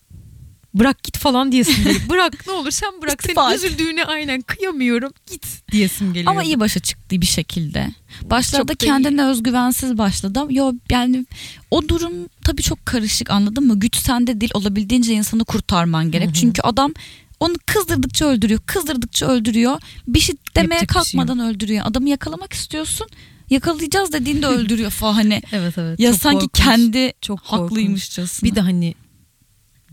[0.73, 2.01] bırak git falan diyesim geliyor.
[2.09, 3.23] bırak ne olur sen bırak.
[3.23, 5.13] Senin üzüldüğüne aynen kıyamıyorum.
[5.31, 6.31] Git diyesim geliyor.
[6.31, 7.87] Ama iyi başa çıktı bir şekilde.
[8.21, 10.39] Başlarda kendine özgüvensiz başladı.
[10.49, 11.25] Yo yani
[11.71, 12.13] o durum
[12.45, 13.79] tabii çok karışık anladın mı?
[13.79, 16.27] Güç sende değil olabildiğince insanı kurtarman gerek.
[16.27, 16.35] Hı hı.
[16.35, 16.93] Çünkü adam
[17.39, 18.59] onu kızdırdıkça öldürüyor.
[18.65, 19.81] Kızdırdıkça öldürüyor.
[20.07, 21.85] Bir şey demeye Yapacak şey kalkmadan öldürüyor.
[21.85, 23.07] Adamı yakalamak istiyorsun.
[23.49, 25.41] Yakalayacağız dediğinde öldürüyor falan hani.
[25.51, 25.99] Evet evet.
[25.99, 26.65] Ya sanki korkunç.
[26.65, 28.49] kendi Çok haklıymışçasına.
[28.49, 28.93] Bir de hani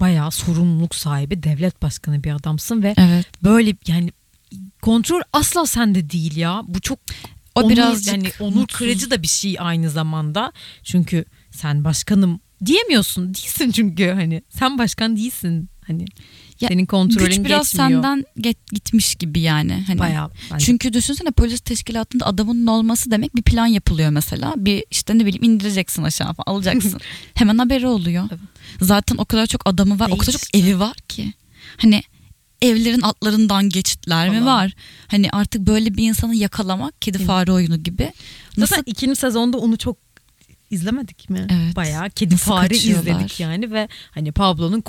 [0.01, 3.27] bayağı sorumluluk sahibi devlet başkanı bir adamsın ve evet.
[3.45, 4.13] böyle yani
[4.83, 6.63] kontrol asla sende değil ya.
[6.67, 6.99] Bu çok
[7.55, 10.53] O onur, birazcık yani onur kırıcı da bir şey aynı zamanda.
[10.83, 13.35] Çünkü sen başkanım diyemiyorsun.
[13.35, 15.69] Değilsin çünkü hani sen başkan değilsin.
[15.87, 16.05] Hani
[16.61, 17.91] Ya, senin kontrolün Güç biraz geçmiyor.
[17.91, 19.85] senden get- gitmiş gibi yani.
[19.87, 20.65] Hani bayağı bence.
[20.65, 24.55] Çünkü düşünsene polis teşkilatında adamın olması demek bir plan yapılıyor mesela.
[24.57, 27.01] Bir işte ne bileyim indireceksin aşağı falan alacaksın.
[27.35, 28.25] Hemen haberi oluyor.
[28.31, 28.41] Evet.
[28.81, 31.33] Zaten o kadar çok adamı var, o kadar çok evi var ki.
[31.77, 32.03] Hani
[32.63, 34.47] evlerin altlarından geçitler mi Falan.
[34.47, 34.73] var?
[35.07, 38.13] Hani artık böyle bir insanı yakalamak kedi fare oyunu gibi.
[38.57, 39.97] Nasıl Zaten ikinci sezonda onu çok
[40.71, 41.47] izlemedik mi?
[41.51, 41.77] Evet.
[41.77, 44.81] Bayağı kedi Nasıl fare izledik yani ve hani Pablo'nun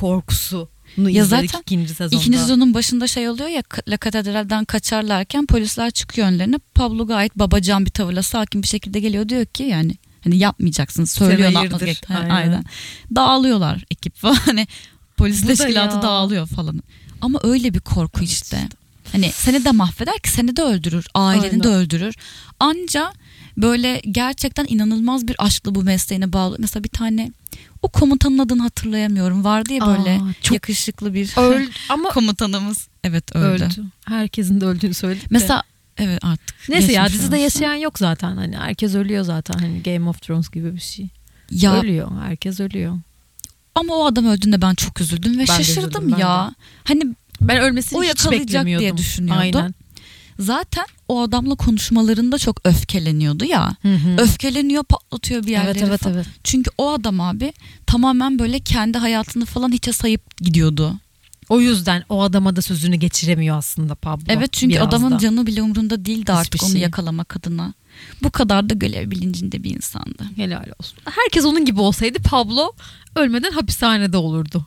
[0.96, 2.16] korkusunu Ya zaten ikinci sezonda.
[2.22, 6.56] İkinci sezonun başında şey oluyor ya La Catedral'den kaçarlarken polisler çıkıyor önlerine.
[6.76, 11.54] Pablo gayet babacan bir tavırla sakin bir şekilde geliyor diyor ki yani hani yapmayacaksınız söylüyor
[11.54, 11.58] ne
[12.10, 12.30] Aynen.
[12.30, 12.64] Aynen.
[13.16, 14.68] Dağılıyorlar ekip falan hani
[15.18, 16.02] polis Bu da teşkilatı ya.
[16.02, 16.84] dağılıyor falan.
[17.22, 18.68] Ama öyle bir korku işte.
[19.12, 21.08] Hani seni de mahveder ki seni de öldürür.
[21.14, 21.64] Aileni Aynen.
[21.64, 22.16] de öldürür.
[22.60, 23.14] Anca
[23.58, 26.56] böyle gerçekten inanılmaz bir aşkla bu mesleğine bağlı.
[26.60, 27.32] Mesela bir tane
[27.82, 29.44] o komutanın adını hatırlayamıyorum.
[29.44, 32.88] Vardı ya böyle Aa, çok yakışıklı bir Öldü ama komutanımız.
[33.04, 33.64] Evet öldü.
[33.64, 33.84] öldü.
[34.06, 35.28] Herkesin de öldüğünü söyledik de.
[35.30, 35.64] Mesela
[35.98, 36.70] evet artık.
[36.70, 37.36] Neyse ya dizide olsun.
[37.44, 38.36] yaşayan yok zaten.
[38.38, 39.60] Hani herkes ölüyor zaten.
[39.60, 41.08] Hani Game of Thrones gibi bir şey.
[41.52, 42.12] Ya Ölüyor.
[42.22, 42.98] Herkes ölüyor.
[43.76, 46.56] ama o adam öldüğünde ben çok üzüldüm ve Ben şaşırdım üzüldüm, ya.
[46.84, 47.02] Hani
[47.42, 48.80] Ben ölmesini O hiç beklemiyordum.
[48.82, 49.42] diye düşünüyordum.
[49.42, 49.74] Aynen.
[50.40, 53.76] Zaten o adamla konuşmalarında çok öfkeleniyordu ya.
[53.82, 54.16] Hı hı.
[54.22, 56.16] Öfkeleniyor patlatıyor bir yerleri Evet evet falan.
[56.16, 56.28] evet.
[56.44, 57.54] Çünkü o adam abi
[57.88, 60.94] tamamen böyle kendi hayatını falan hiçe sayıp gidiyordu.
[61.50, 64.24] O yüzden o adama da sözünü geçiremiyor aslında Pablo.
[64.28, 65.18] Evet çünkü adamın da.
[65.18, 66.82] canı bile umrunda değildi artık Hiçbir onu şey.
[66.82, 67.74] yakalamak adına.
[68.24, 70.24] Bu kadar da görev bilincinde bir insandı.
[70.36, 70.98] Helal olsun.
[71.06, 72.72] Herkes onun gibi olsaydı Pablo
[73.16, 74.66] ölmeden hapishanede olurdu.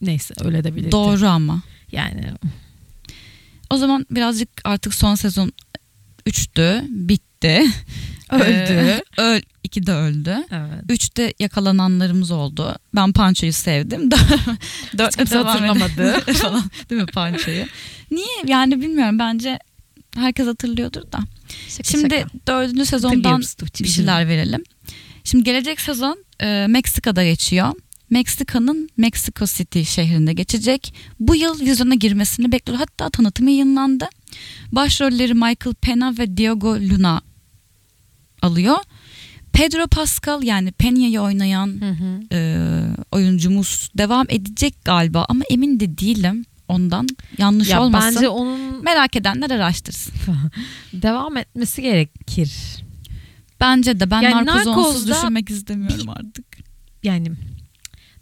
[0.00, 0.92] Neyse öyle de bilirdi.
[0.92, 1.62] Doğru ama.
[1.92, 2.32] Yani
[3.70, 5.52] O zaman birazcık artık son sezon
[6.26, 7.62] 3'tü, bitti.
[8.30, 8.42] Öldü.
[8.72, 10.36] Ee, öl, iki de öldü.
[10.50, 10.84] evet.
[10.88, 12.76] Üçte yakalananlarımız oldu.
[12.94, 14.10] Ben Pancho'yu sevdim.
[15.16, 16.32] Kimse devam hatırlamadı.
[16.32, 16.64] falan.
[16.90, 17.64] Değil mi Pancho'yu?
[18.10, 18.26] Niye?
[18.46, 19.18] Yani bilmiyorum.
[19.18, 19.58] Bence
[20.16, 21.18] herkes hatırlıyordur da.
[21.82, 23.42] Şimdi dördüncü sezondan
[23.82, 24.64] bir şeyler verelim.
[25.24, 27.72] Şimdi gelecek sezon e, Meksika'da geçiyor.
[28.10, 30.94] Meksika'nın Mexico City şehrinde geçecek.
[31.20, 32.78] Bu yıl vizyona girmesini bekliyor.
[32.78, 34.08] Hatta tanıtımı yayınlandı.
[34.72, 37.20] Başrolleri Michael Pena ve Diego Luna
[38.42, 38.76] alıyor.
[39.52, 42.20] Pedro Pascal yani Peña'yı oynayan Hı hı.
[42.32, 42.58] e,
[43.12, 47.06] oyuncumuz devam edecek galiba ama emin de değilim ondan.
[47.38, 48.14] Yanlış Ya olmasın.
[48.16, 50.14] bence onun Merak edenler araştırsın.
[50.92, 52.52] devam etmesi gerekir.
[53.60, 56.44] Bence de ben Yani narkoz onsuz düşünmek istemiyorum artık.
[57.02, 57.32] Yani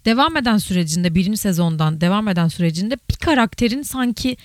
[0.05, 4.37] devam eden sürecinde birinci sezondan devam eden sürecinde bir karakterin sanki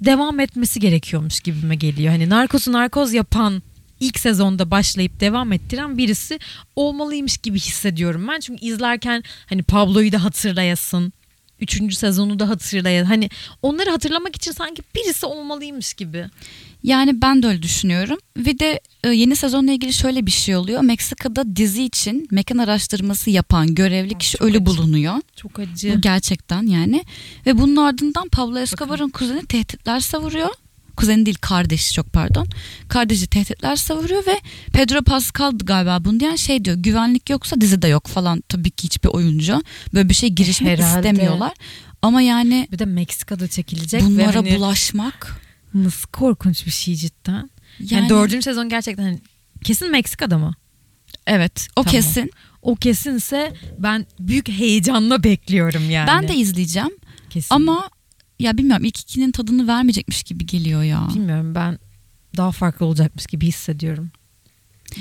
[0.00, 2.12] devam etmesi gerekiyormuş gibime geliyor.
[2.12, 3.62] Hani narkozu narkoz yapan
[4.00, 6.38] ilk sezonda başlayıp devam ettiren birisi
[6.76, 8.40] olmalıymış gibi hissediyorum ben.
[8.40, 11.12] Çünkü izlerken hani Pablo'yu da hatırlayasın.
[11.60, 13.08] Üçüncü sezonu da hatırlayasın.
[13.08, 13.30] Hani
[13.62, 16.26] onları hatırlamak için sanki birisi olmalıymış gibi.
[16.82, 18.18] Yani ben de öyle düşünüyorum.
[18.36, 20.80] Ve de e, yeni sezonla ilgili şöyle bir şey oluyor.
[20.80, 24.66] Meksika'da dizi için mekan araştırması yapan görevli kişi ölü acı.
[24.66, 25.14] bulunuyor.
[25.36, 25.94] Çok acı.
[25.96, 27.04] Bu gerçekten yani.
[27.46, 30.48] Ve bunun ardından Pablo Escobar'ın kuzeni tehditler savuruyor.
[30.96, 32.46] Kuzeni değil kardeşi çok pardon.
[32.88, 34.40] Kardeşi tehditler savuruyor ve
[34.72, 36.76] Pedro Pascal galiba bunu diyen şey diyor.
[36.76, 38.42] Güvenlik yoksa dizi de yok falan.
[38.48, 39.62] Tabii ki hiçbir oyuncu
[39.94, 41.08] böyle bir şey girişmek Herhalde.
[41.08, 41.52] istemiyorlar.
[42.02, 45.40] Ama yani Bir de Meksika'da çekilecek ve bunlara hani bulaşmak
[45.74, 47.50] nasıl korkunç bir şey cidden.
[47.80, 49.18] Yani, yani, dördüncü sezon gerçekten hani
[49.64, 50.54] kesin Meksika'da mı?
[51.26, 51.92] evet o Tamam.
[51.92, 52.30] kesin.
[52.62, 56.06] O kesinse ben büyük heyecanla bekliyorum yani.
[56.06, 56.90] Ben de izleyeceğim
[57.30, 57.54] kesin.
[57.54, 57.90] ama
[58.38, 61.08] ya bilmiyorum ilk ikinin tadını vermeyecekmiş gibi geliyor ya.
[61.14, 61.78] bilmiyorum ben
[62.36, 64.10] daha farklı olacakmış gibi hissediyorum.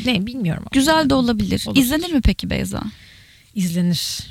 [0.06, 0.64] Ne bilmiyorum.
[0.72, 1.64] Güzel de olabilir.
[1.68, 1.84] Olabilir.
[1.86, 2.84] İzlenir mi peki Beyza?
[3.56, 4.28] İzlenir.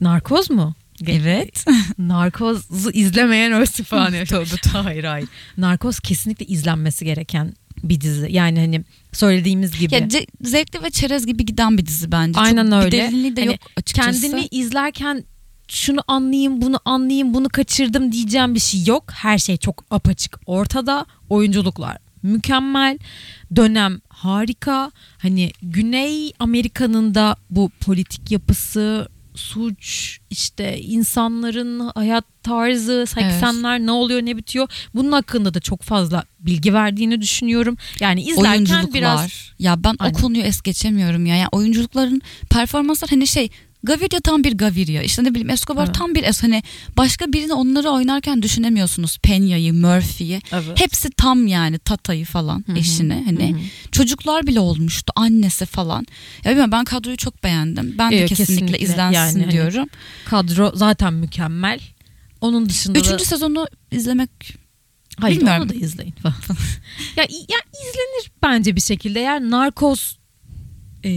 [0.00, 0.74] Narkoz mu?
[1.06, 1.64] Evet.
[1.98, 4.24] Narkoz'u izlemeyen ölsün falan.
[4.24, 5.28] Tövbe hayır hayır.
[5.56, 8.26] Narkoz kesinlikle izlenmesi gereken bir dizi.
[8.30, 9.94] Yani hani söylediğimiz gibi.
[9.94, 12.40] Ya ce- zevkli ve çerez gibi giden bir dizi bence.
[12.40, 12.96] Aynen Çok öyle.
[12.96, 14.20] Bir derinliği de Hani yok açıkçası.
[14.20, 15.24] Kendimi izlerken
[15.68, 19.04] şunu anlayayım, bunu anlayayım, bunu kaçırdım diyeceğim bir şey yok.
[19.12, 21.06] Her şey çok apaçık ortada.
[21.28, 22.98] Oyunculuklar mükemmel.
[23.56, 24.90] Dönem harika.
[25.18, 29.08] Hani Güney Amerika'nın da bu politik yapısı,
[29.40, 34.68] suç, işte insanların hayat tarzı, 80'ler ne oluyor ne bitiyor.
[34.94, 37.76] Bunun hakkında da çok fazla bilgi verdiğini düşünüyorum.
[38.00, 38.92] Yani izlerken oyunculuklar.
[38.92, 40.14] biraz Ya ben Aynen.
[40.14, 41.36] o konuyu es geçemiyorum ya.
[41.36, 43.50] Yani oyunculukların performanslar hani şey
[43.82, 45.02] Gaviria tam bir Gaviria.
[45.02, 45.94] İşte ne bileyim Escobar Evet.
[45.94, 46.42] tam bir es.
[46.42, 46.62] Hani
[46.96, 49.16] başka birini onları oynarken düşünemiyorsunuz.
[49.16, 50.40] Peña'yı, Murphy'yi.
[50.52, 50.80] Evet.
[50.80, 52.78] Hepsi tam yani Tata'yı falan Hı hı.
[52.78, 53.22] eşini.
[53.26, 53.60] Hani Hı hı.
[53.92, 55.12] çocuklar bile olmuştu.
[55.16, 56.06] Annesi falan.
[56.44, 57.94] Ya bilmiyorum ben kadroyu çok beğendim.
[57.98, 58.78] Ben de Evet, kesinlikle, kesinlikle.
[58.78, 59.88] izlensin Yani hani diyorum.
[60.24, 61.80] kadro zaten mükemmel.
[62.40, 62.98] Onun dışında da...
[62.98, 64.30] Üçüncü sezonu izlemek
[65.20, 65.62] Hayır Bilmiyorum.
[65.62, 66.14] onu da izleyin.
[67.16, 69.20] ya, ya izlenir bence bir şekilde.
[69.20, 70.16] Eğer Narcos
[71.04, 71.10] e,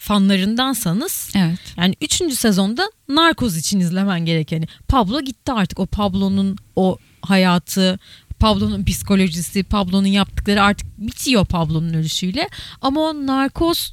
[0.00, 1.58] fanlarındansanız evet.
[1.76, 2.14] yani 3.
[2.34, 4.66] sezonda Narcos için izlemen gerekeni.
[4.88, 5.78] Pablo gitti artık.
[5.78, 7.98] O Pablo'nun o hayatı,
[8.38, 12.48] Pablo'nun psikolojisi, Pablo'nun yaptıkları artık bitiyor Pablo'nun ölüşüyle.
[12.80, 13.92] Ama o Narcos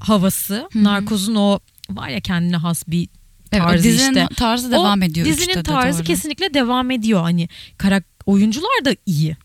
[0.00, 0.84] havası, Hı hı.
[0.84, 1.58] Narcos'un o
[1.90, 3.08] var ya kendine has bir
[3.52, 4.34] Evet, o tarzı dizinin işte.
[4.34, 5.26] tarzı devam O ediyor.
[5.26, 6.06] Dizinin de tarzı doğru.
[6.06, 7.20] kesinlikle devam ediyor.
[7.20, 7.48] Hani
[7.78, 9.36] karak oyuncular da iyi.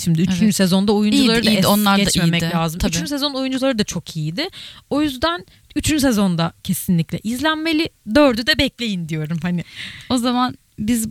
[0.00, 0.28] Şimdi 3.
[0.42, 0.56] Evet.
[0.56, 1.66] sezonda oyuncuları İyiydi, da iyiydi.
[1.66, 2.54] Onlar da geçmemek iyiydi.
[2.54, 2.78] lazım.
[2.78, 2.96] Tabii.
[2.96, 3.08] 3.
[3.08, 4.48] sezon oyuncuları da çok iyiydi.
[4.90, 5.46] O yüzden
[5.76, 6.00] 3.
[6.00, 7.90] sezonda kesinlikle izlenmeli.
[8.08, 9.64] 4'ü de bekleyin diyorum hani.
[10.08, 11.08] O zaman biz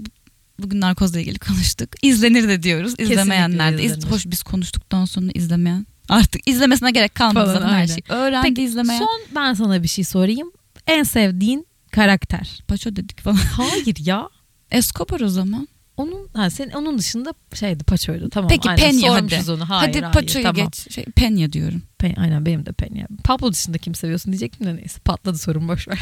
[0.60, 1.90] bugün narkozla ilgili konuştuk.
[2.02, 2.94] İzlenir de diyoruz.
[2.98, 3.84] İzlemeyenler de.
[3.84, 4.06] İz-.
[4.06, 5.86] Hoş biz konuştuktan sonra izlemeyen.
[6.10, 7.98] Artık izlemesine gerek kalmadı Falan, zaten her şey.
[8.10, 9.00] Öğrendi Peki, izlemeyen.
[9.00, 10.52] Son ben sana bir şey sorayım.
[10.88, 12.60] En sevdiğin karakter.
[12.68, 13.36] Paço dedik falan.
[13.36, 14.30] Hayır ya.
[14.72, 15.68] Escobar o zaman.
[16.00, 18.30] Onun ha senin onun dışında şeydi Paço'ydu.
[18.30, 18.50] Tamam.
[18.50, 19.18] Peki aynen, Penya hadi.
[19.20, 19.70] sormuşuz Onu.
[19.70, 20.66] Hayır, hadi Paço'yu tamam.
[20.66, 20.94] geç.
[20.94, 21.82] Şey, Penya diyorum.
[22.00, 23.08] Pe- aynen benim de Penya.
[23.24, 26.00] Pablo dışında kim seviyorsun diyecektim de neyse patladı sorun boş ver.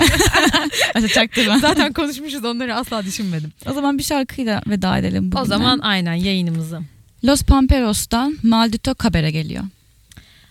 [1.14, 1.60] Çaktırma.
[1.62, 3.52] Zaten konuşmuşuz onları asla düşünmedim.
[3.70, 5.41] o zaman bir şarkıyla veda edelim bugün.
[5.41, 6.82] O zaman aynen yayınımızı.
[7.24, 9.64] Los Pamperos'tan Maldito Caber'e geliyor.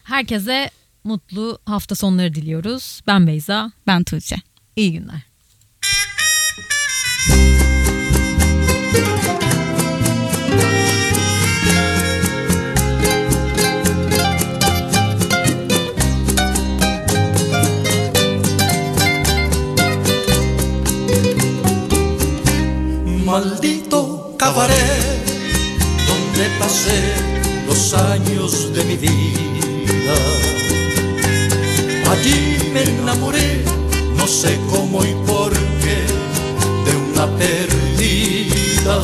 [0.04, 0.70] Herkese
[1.04, 3.00] mutlu hafta sonları diliyoruz.
[3.06, 3.72] Ben Beyza.
[3.86, 4.36] Ben Tuğçe.
[4.76, 5.20] İyi günler.
[23.36, 25.26] Maldito cabaret
[26.08, 27.00] donde pasé
[27.66, 30.16] los años de mi vida.
[32.10, 33.62] Allí me enamoré,
[34.16, 35.98] no sé cómo y por qué,
[36.86, 39.02] de una perdida.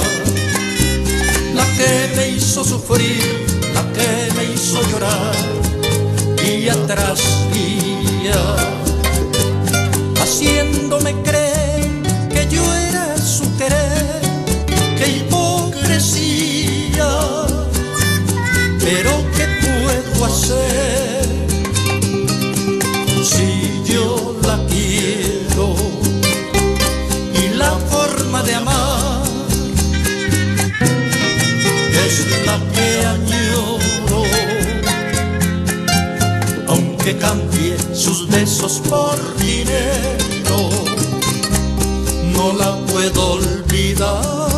[1.55, 5.35] La que me hizo sufrir, la que me hizo llorar,
[6.43, 7.21] día tras
[7.53, 8.41] día
[10.23, 11.52] haciéndome creer
[37.05, 40.71] aunque cambie sus besos por dinero,
[42.33, 44.52] no la puedo olvidar,